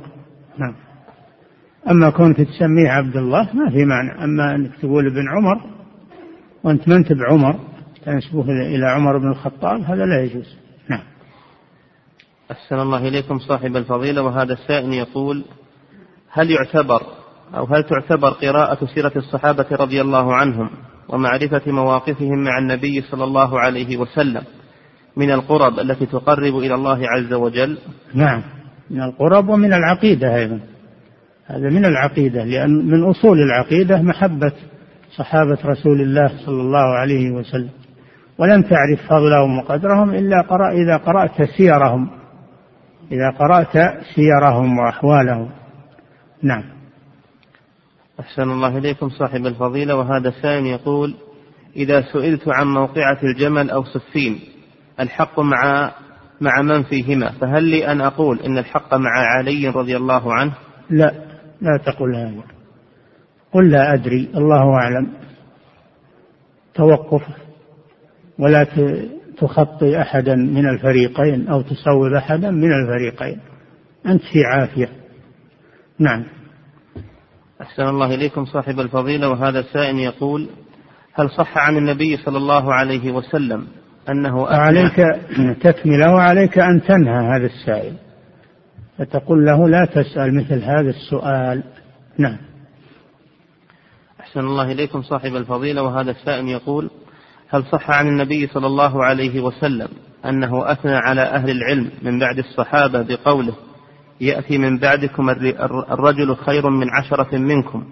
[0.59, 0.74] نعم.
[1.91, 4.24] أما كونك تسميه عبد الله ما في معنى.
[4.24, 5.61] أما أنك تقول ابن عمر
[6.64, 7.61] وأنت ما أنت بعمر
[8.07, 10.57] تنسبه إلى عمر بن الخطاب هذا لا يجوز.
[10.88, 11.02] نعم.
[12.50, 15.44] أحسن الله إليكم صاحب الفضيلة وهذا السائل يقول
[16.30, 17.02] هل يعتبر
[17.54, 20.70] أو هل تعتبر قراءة سيرة الصحابة رضي الله عنهم
[21.09, 24.42] ومعرفة مواقفهم مع النبي صلى الله عليه وسلم
[25.16, 27.78] من القرب التي تقرب إلى الله عز وجل؟
[28.14, 28.42] نعم.
[28.90, 30.61] من القرب ومن العقيدة أيضا.
[31.46, 34.52] هذا من العقيدة لأن من أصول العقيدة محبة
[35.16, 37.86] صحابة رسول الله صلى الله عليه وسلم.
[38.39, 42.11] ولن تعرف فضلهم وقدرهم إلا قرأ إذا قرأت سيرهم.
[43.12, 45.51] إذا قرأت سيرهم وأحوالهم.
[46.43, 46.64] نعم.
[48.20, 49.97] أحسن الله إليكم صاحب الفضيلة.
[49.97, 51.14] وهذا سائل يقول
[51.76, 54.41] إذا سئلت عن موقعة الجمل أو صفين
[55.01, 55.93] الحق مع
[56.41, 60.53] مع من فيهما؟ فهل لي أن أقول إن الحق مع علي رضي الله عنه؟
[60.91, 61.12] لا
[61.61, 62.43] لا تقل هذا.
[63.53, 65.12] قل لا أدري الله أعلم.
[66.74, 67.22] توقف.
[68.39, 68.66] ولا
[69.39, 73.41] تخطي أحدا من الفريقين أو تصوب أحدا من الفريقين.
[74.07, 74.89] أنت في عافية.
[75.99, 76.24] نعم.
[77.62, 80.49] أحسن الله إليكم صاحب الفضيلة وهذا السائل يقول
[81.14, 83.66] هل صح عن النبي صلى الله عليه وسلم
[84.09, 84.97] أنه عليك
[85.61, 87.95] تكملة وعليك أن تنهى هذا السائل.
[88.99, 91.62] فتقول له لا تسأل مثل هذا السؤال.
[92.18, 92.37] نعم.
[94.20, 96.91] أحسن الله إليكم صاحب الفضيلة وهذا السائل يقول
[97.51, 99.88] هل صح عن النبي صلى الله عليه وسلم
[100.24, 103.55] أنه أثنى على أهل العلم من بعد الصحابة بقوله
[104.20, 105.30] يأتي من بعدكم
[105.90, 107.84] الرجل خير من عشرة منكم؟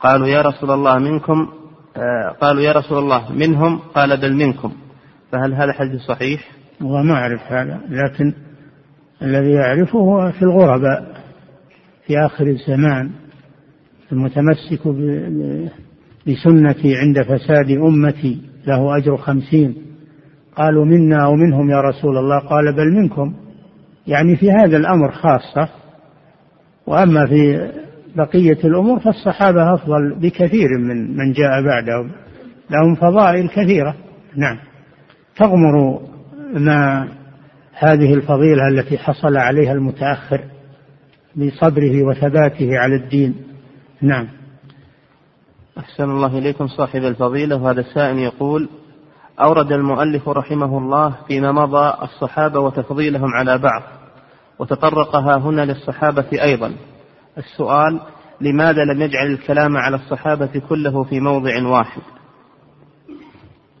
[0.00, 1.48] قالوا يا رسول الله منكم
[1.96, 4.72] آه، قالوا يا رسول الله منهم قال بل منكم.
[5.32, 8.34] فهل هذا حديث صحيح؟ وما أعرف هذا لكن
[9.22, 11.22] الذي يعرفه في الغرباء
[12.06, 13.10] في آخر الزمان
[14.12, 14.88] المتمسك
[16.26, 18.40] بسنتي عند فساد أمتي.
[18.66, 19.76] له أجر خمسين.
[20.56, 22.38] قالوا منا أو منهم يا رسول الله.
[22.38, 23.34] قال بل منكم.
[24.06, 25.68] يعني في هذا الأمر خاصة.
[26.86, 27.70] وأما في
[28.16, 32.10] بقية الأمور فالصحابة أفضل بكثير من من جاء بعدهم.
[32.70, 33.94] لهم فضائل كثيرة.
[34.36, 34.58] نعم.
[35.36, 36.00] تغمر
[36.54, 37.08] ما
[37.78, 40.40] هذه الفضيلة التي حصل عليها المتأخر
[41.36, 43.34] بصبره وثباته على الدين.
[44.02, 44.28] نعم.
[45.78, 47.56] أحسن الله إليكم صاحب الفضيلة.
[47.56, 48.68] وهذا السائل يقول
[49.40, 53.82] أورد المؤلف رحمه الله فيما مضى الصحابة وتفضيلهم على بعض
[54.58, 56.72] وتطرق ها هنا للصحابة أيضا.
[57.38, 58.00] السؤال
[58.40, 62.02] لماذا لم يجعل الكلام على الصحابة كله في موضع واحد؟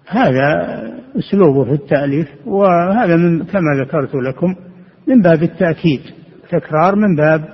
[0.08, 0.52] هذا
[1.18, 4.54] أسلوبه في التأليف وهذا من كما ذكرت لكم
[5.06, 6.00] من باب التأكيد.
[6.50, 7.44] تكرار من باب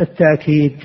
[0.00, 0.76] التأكيد.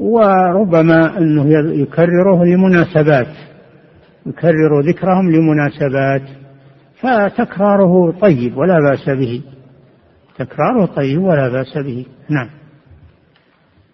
[0.00, 1.46] وربما أنه
[1.82, 3.36] يكرره لمناسبات
[4.26, 6.22] يكرر ذكرهم لمناسبات
[7.00, 9.42] فتكراره طيب ولا بأس به.
[10.38, 12.06] تكراره طيب ولا بأس به.
[12.28, 12.48] نعم.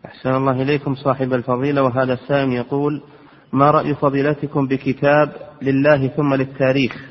[0.06, 3.02] أحسن الله إليكم صاحب الفضيلة وهذا السائل يقول
[3.52, 7.06] ما رأي فضيلتكم بكتاب لله ثم للتاريخ؟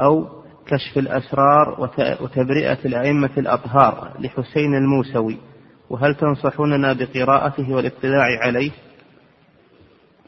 [0.00, 0.28] أو
[0.66, 1.88] كشف الأسرار
[2.20, 5.49] وتبرئة الأئمة الأطهار لحسين الموسوي.
[5.90, 8.70] وهل تنصحوننا بقراءته والاطلاع عليه؟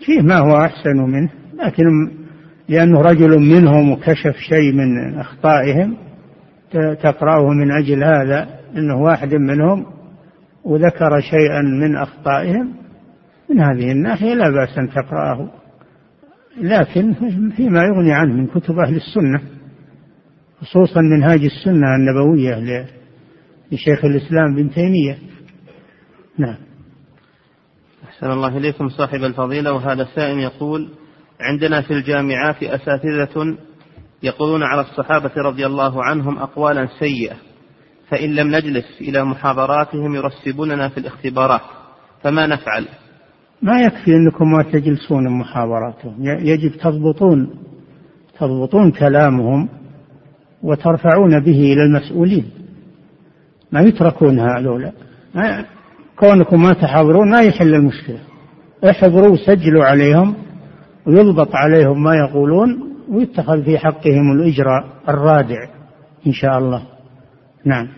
[0.07, 1.85] فيه ما هو أحسن منه لكن
[2.69, 5.97] لأنه رجل منهم وكشف شيء من أخطائهم
[7.03, 9.87] تقرأه من أجل هذا أنه واحد منهم
[10.65, 12.75] وذكر شيئا من أخطائهم
[13.51, 15.51] من هذه الناحية لا بأس أن تقرأه.
[16.61, 17.15] لكن
[17.57, 19.41] فيما يغني عنه من كتب أهل السنة
[20.61, 22.85] خصوصا منهاج السنة النبوية
[23.73, 25.19] لشيخ الإسلام بن تيمية.
[26.39, 26.57] نعم.
[28.05, 30.89] أحسن الله إليكم صاحب الفضيلة وهذا السائل يقول
[31.41, 33.57] عندنا في الجامعات أساتذة
[34.23, 37.37] يقولون على الصحابة رضي الله عنهم أقوالا سيئة
[38.09, 41.61] فإن لم نجلس إلى محاضراتهم يرسبوننا في الاختبارات
[42.23, 42.89] فما نفعل؟
[43.63, 47.51] ما يكفي أنكم ما تجلسون محاوراتهم يجب تضبطون
[48.39, 49.69] تضبطون كلامهم
[50.63, 52.51] وترفعون به إلى المسؤولين.
[53.73, 54.93] ما يتركون هذولا
[56.23, 58.19] كونكم ما تحاضرون ما يحل المشكلة.
[58.91, 60.35] احضروا وسجلوا عليهم
[61.07, 62.69] ويضبط عليهم ما يقولون
[63.09, 65.69] ويتخذ في حقهم الإجراء الرادع
[66.27, 66.83] إن شاء الله.
[67.65, 67.89] نعم.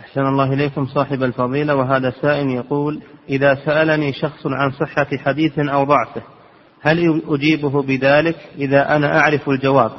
[0.00, 1.74] أحسن الله إليكم صاحب الفضيلة.
[1.74, 6.22] وهذا سائل يقول إذا سألني شخص عن صحة حديث أو ضعفه
[6.82, 9.90] هل أجيبه بذلك؟ إذا أنا أعرف الجواب.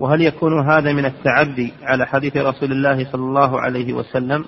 [0.00, 4.44] وهل يكون هذا من التعدي على حديث رسول الله صلى الله عليه وسلم؟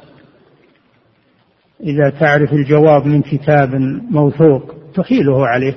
[1.80, 3.74] إذا تعرف الجواب من كتاب
[4.10, 5.74] موثوق تحيله عليه.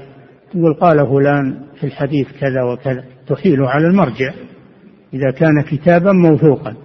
[0.51, 3.03] تقول قال فلان في الحديث كذا وكذا.
[3.27, 4.33] تحيله على المرجع.
[5.13, 6.75] إذا كان كتابا موثوقا.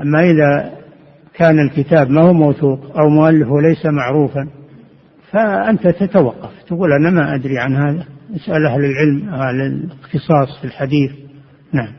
[0.00, 0.72] أما إذا
[1.34, 4.48] كان الكتاب ما هو موثوق أو مؤلفه ليس معروفا
[5.30, 6.50] فأنت تتوقف.
[6.66, 8.04] تقول أنا ما أدري عن هذا.
[8.36, 11.10] أسأل أهل العلم أهل الاختصاص في الحديث.
[11.72, 11.92] نعم.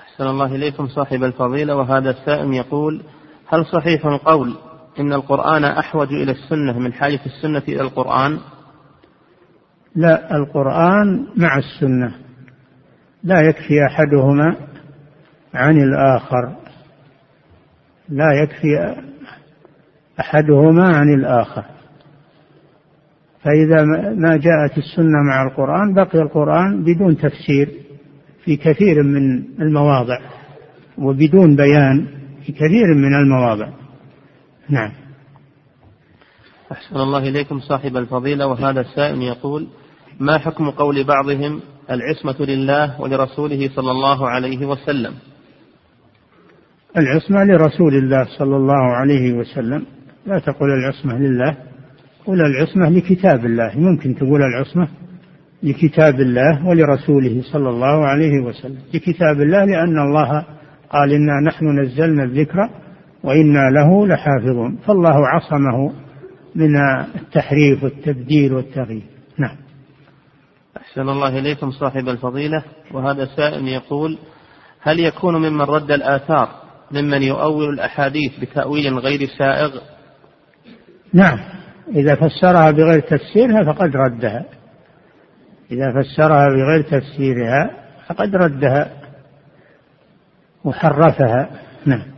[0.00, 1.76] أحسن الله إليكم صاحب الفضيلة.
[1.76, 3.02] وهذا السائل يقول
[3.48, 4.54] هل صحيح القول
[5.00, 8.38] إن القرآن أحوج إلى السنة من حاجة السنة إلى القرآن؟
[9.94, 12.14] لا القرآن مع السنة.
[13.24, 14.56] لا يكفي أحدهما
[15.54, 16.56] عن الآخر.
[18.08, 18.96] لا يكفي
[20.20, 21.64] أحدهما عن الآخر.
[23.42, 27.70] فإذا ما جاءت السنة مع القرآن بقي القرآن بدون تفسير
[28.44, 30.18] في كثير من المواضع
[30.98, 32.06] وبدون بيان
[32.46, 33.79] في كثير من المواضع.
[34.70, 34.92] نعم.
[36.72, 39.66] أحسن الله إليكم صاحب الفضيلة وهذا السائل يقول
[40.20, 41.60] ما حكم قول بعضهم
[41.90, 45.14] العصمة لله ولرسوله صلى الله عليه وسلم؟
[46.96, 49.86] العصمة لرسول الله صلى الله عليه وسلم.
[50.26, 51.56] لا تقول العصمة لله
[52.26, 53.78] قل العصمة لكتاب الله.
[53.78, 54.88] ممكن تقول العصمة
[55.62, 58.78] لكتاب الله ولرسوله صلى الله عليه وسلم.
[58.94, 60.46] لكتاب الله لأن الله
[60.90, 62.68] قال إنا نحن نزلنا الذكر
[63.24, 64.76] وإنا له لحافظون.
[64.76, 65.92] فالله عصمه
[66.54, 66.76] من
[67.14, 69.06] التحريف والتبديل والتغيير.
[69.38, 69.56] نعم.
[70.76, 72.62] أحسن الله إليكم صاحب الفضيلة.
[72.92, 74.18] وهذا سائل يقول
[74.80, 76.48] هل يكون ممن رد الآثار
[76.92, 79.70] ممن يؤول الأحاديث بتأويل غير سائغ؟
[81.14, 81.38] نعم.
[81.88, 84.44] إذا فسرها بغير تفسيرها فقد ردها.
[85.72, 87.70] إذا فسرها بغير تفسيرها
[88.06, 88.90] فقد ردها
[90.64, 91.50] وحرفها.
[91.86, 92.09] نعم.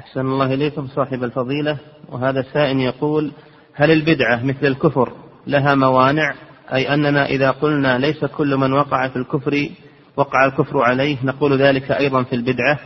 [0.00, 1.78] أحسن الله إليكم صاحب الفضيلة.
[2.08, 3.32] وهذا سائل يقول
[3.74, 5.12] هل البدعة مثل الكفر
[5.46, 6.34] لها موانع؟
[6.72, 9.68] أي أننا إذا قلنا ليس كل من وقع في الكفر
[10.16, 12.78] وقع الكفر عليه نقول ذلك أيضا في البدعة؟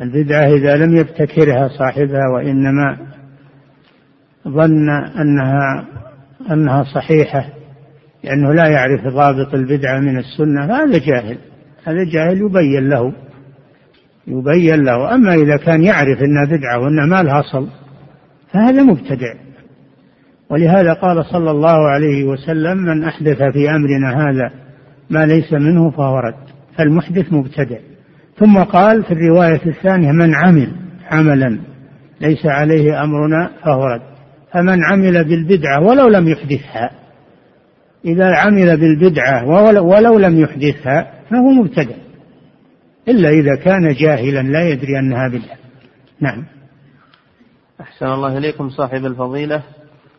[0.00, 2.98] البدعة إذا لم يبتكرها صاحبها وإنما
[4.48, 4.90] ظن
[5.20, 5.86] أنها
[6.50, 7.48] أنها صحيحة
[8.24, 11.38] لأنه لا يعرف ضابط البدعة من السنة فهذا جاهل.
[11.84, 13.23] هذا جاهل يبين له.
[14.26, 15.14] يبين له.
[15.14, 17.68] أما إذا كان يعرف أنها بدعة وأنها ما لها أصل
[18.52, 19.34] فهذا مبتدع.
[20.50, 24.50] ولهذا قال صلى الله عليه وسلم من أحدث في أمرنا هذا
[25.10, 26.44] ما ليس منه فهو رد.
[26.78, 27.78] فالمحدث مبتدع.
[28.38, 30.72] ثم قال في الرواية الثانية من عمل
[31.10, 31.58] عملا
[32.20, 34.14] ليس عليه أمرنا فهو رد.
[34.52, 36.90] فمن عمل بالبدعة ولو لم يحدثها
[38.04, 39.46] إذا عمل بالبدعة
[39.82, 42.03] ولو لم يحدثها فهو مبتدع.
[43.08, 45.56] إلا إذا كان جاهلا لا يدري أنها بدعة.
[46.20, 46.44] نعم.
[47.80, 49.62] أحسن الله إليكم صاحب الفضيلة.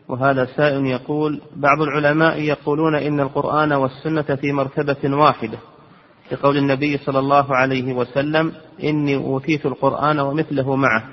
[0.07, 5.57] وهذا سائل يقول بعض العلماء يقولون إن القرآن والسنة في مرتبة واحدة.
[6.31, 8.51] لقول النبي صلى الله عليه وسلم
[8.83, 11.03] إني أوتيت القرآن ومثله معه.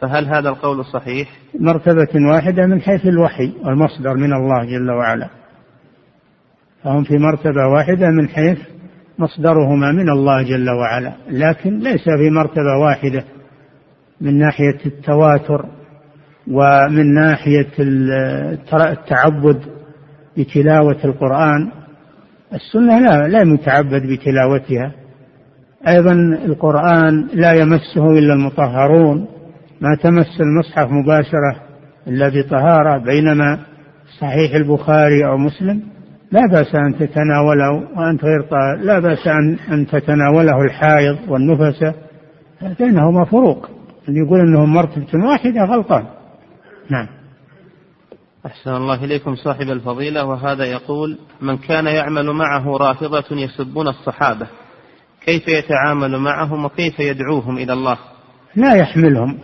[0.00, 1.28] فهل هذا القول صحيح؟
[1.60, 5.28] مرتبة واحدة من حيث الوحي والمصدر من الله جل وعلا.
[6.84, 8.58] فهم في مرتبة واحدة من حيث
[9.18, 13.24] مصدرهما من الله جل وعلا لكن ليس في مرتبة واحدة
[14.20, 15.64] من ناحية التواتر
[16.50, 17.68] ومن ناحية
[18.74, 19.62] التعبد
[20.38, 21.70] بتلاوة القرآن.
[22.54, 24.92] السنة لا لا متعبد بتلاوتها.
[25.88, 26.12] أيضا
[26.44, 29.26] القرآن لا يمسه إلا المطهرون
[29.80, 31.56] ما تمس المصحف مباشرة
[32.06, 33.58] إلا بطهارة بينما
[34.20, 35.82] صحيح البخاري أو مسلم
[36.32, 38.76] لا بأس أن تتناوله وأنت غير طاهر.
[38.76, 41.94] لا بأس أن, أن تتناوله الحائض والنفسة
[42.78, 43.70] بينهما فروق.
[44.08, 46.06] اللي يقول أنهم مرتبة واحدة غلطان.
[46.90, 47.06] نعم.
[48.46, 50.24] أحسن الله إليكم صاحب الفضيلة.
[50.24, 54.46] وهذا يقول من كان يعمل معه رافضة يسبون الصحابة
[55.24, 57.98] كيف يتعامل معهم وكيف يدعوهم إلى الله؟
[58.56, 59.38] لا يحملهم.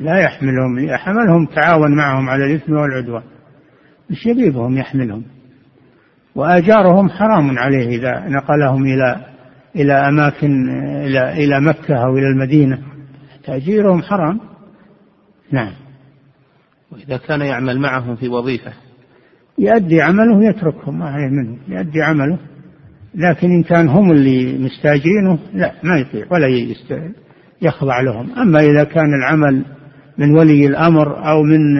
[0.00, 0.96] لا يحملهم.
[0.96, 3.22] حملهم تعاون معهم على الإثم والعدوان.
[4.10, 5.35] مش يبيبهم يحملهم.
[6.36, 9.16] وآجارهم حرام عليه إذا نقلهم إلى
[9.76, 10.68] إلى أماكن
[11.04, 12.78] إلى إلى مكة أو إلى المدينة.
[13.44, 14.40] تأجيرهم حرام.
[15.52, 15.72] نعم.
[16.92, 18.72] وإذا كان يعمل معهم في وظيفة.
[19.58, 21.58] يؤدي عمله يتركهم ما عليه منه.
[21.68, 22.38] يؤدي عمله.
[23.14, 26.46] لكن إن كان هم اللي مستاجرينه لا ما يطيع ولا
[27.62, 28.30] يخضع لهم.
[28.38, 29.64] أما إذا كان العمل
[30.18, 31.78] من ولي الأمر أو من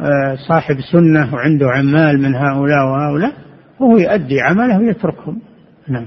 [0.00, 3.32] آه، صاحب سنة وعنده عمال من هؤلاء وهؤلاء
[3.82, 5.40] وهو يؤدي عمله ويتركهم.
[5.88, 6.06] نعم.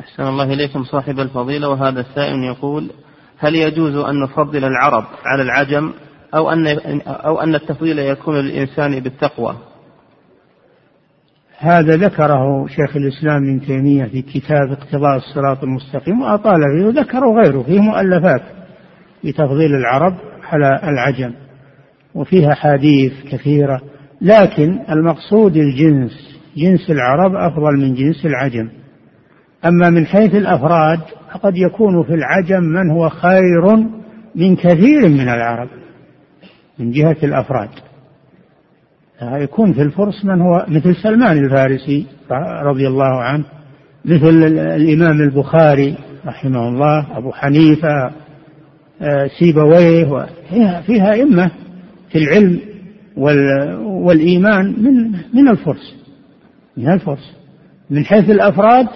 [0.00, 2.90] أحسن الله إليكم صاحب الفضيلة وهذا السائل يقول
[3.38, 5.92] هل يجوز أن نفضل العرب على العجم
[6.34, 6.66] أو أن
[7.06, 9.56] أو أن التفضيل يكون للإنسان بالتقوى؟
[11.58, 17.62] هذا ذكره شيخ الإسلام ابن تيمية في كتاب اقتضاء الصراط المستقيم وأطال فيه وذكره غيره
[17.62, 18.42] في مؤلفات
[19.22, 20.14] في تفضيل العرب
[20.44, 21.32] على العجم
[22.14, 23.80] وفيها حديث كثيرة
[24.20, 26.27] لكن المقصود الجنس
[26.62, 28.68] جنس العرب أفضل من جنس العجم.
[29.64, 31.00] أما من حيث الأفراد
[31.32, 33.76] فقد يكون في العجم من هو خير
[34.34, 35.68] من كثير من العرب
[36.78, 37.68] من جهة الأفراد.
[39.22, 42.06] يكون في الفرس من هو مثل سلمان الفارسي
[42.62, 43.44] رضي الله عنه
[44.04, 48.10] مثل الإمام البخاري رحمه الله أبو حنيفة
[49.02, 51.50] آه، سيبويه فيها, فيها إمة
[52.10, 52.60] في العلم
[53.86, 55.94] والإيمان من من الفرس.
[56.78, 57.36] من الفرس.
[57.90, 58.86] من حيث الأفراد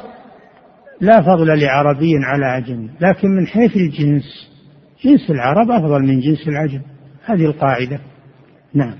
[1.01, 4.51] لا فضل لعربي على عجم لكن من حيث الجنس
[5.05, 6.81] جنس العرب أفضل من جنس العجم.
[7.25, 8.01] هذه القاعدة.
[8.75, 8.95] نعم.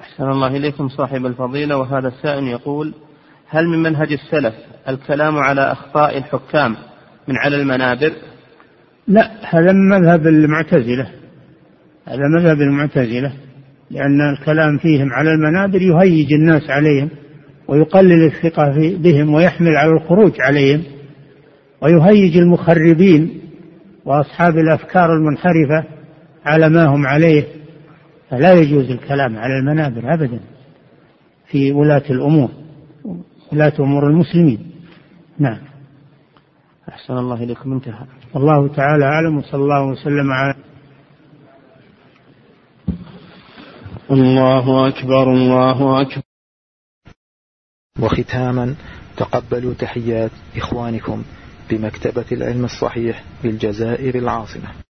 [0.00, 1.76] أحسن الله إليكم صاحب الفضيلة.
[1.76, 2.94] وهذا السائل يقول
[3.48, 4.54] هل من منهج السلف
[4.88, 6.76] الكلام على أخطاء الحكام
[7.28, 8.12] من على المنابر؟
[9.08, 11.10] لا هذا من مذهب المعتزلة.
[12.08, 13.32] هذا مذهب المعتزلة
[13.90, 17.10] لأن الكلام فيهم على المنابر يهيج الناس عليهم.
[17.68, 20.82] ويقلل الثقة بهم ويحمل على الخروج عليهم
[21.82, 23.40] ويهيج المخربين
[24.04, 25.84] وأصحاب الأفكار المنحرفة
[26.44, 27.44] على ما هم عليه.
[28.30, 30.40] فلا يجوز الكلام على المنابر أبدا
[31.50, 32.48] في ولاة الأمور
[33.52, 34.70] ولاة أمور المسلمين.
[35.38, 35.58] نعم.
[36.88, 37.72] أحسن الله إليكم.
[37.72, 38.06] انتهى.
[38.34, 40.54] والله تعالى أعلم وصلى الله وسلم على
[44.10, 46.25] الله أكبر الله أكبر.
[47.98, 48.74] وختاما
[49.16, 51.22] تقبلوا تحيات إخوانكم
[51.70, 54.85] بمكتبة العلم الصحيح بالجزائر العاصمة.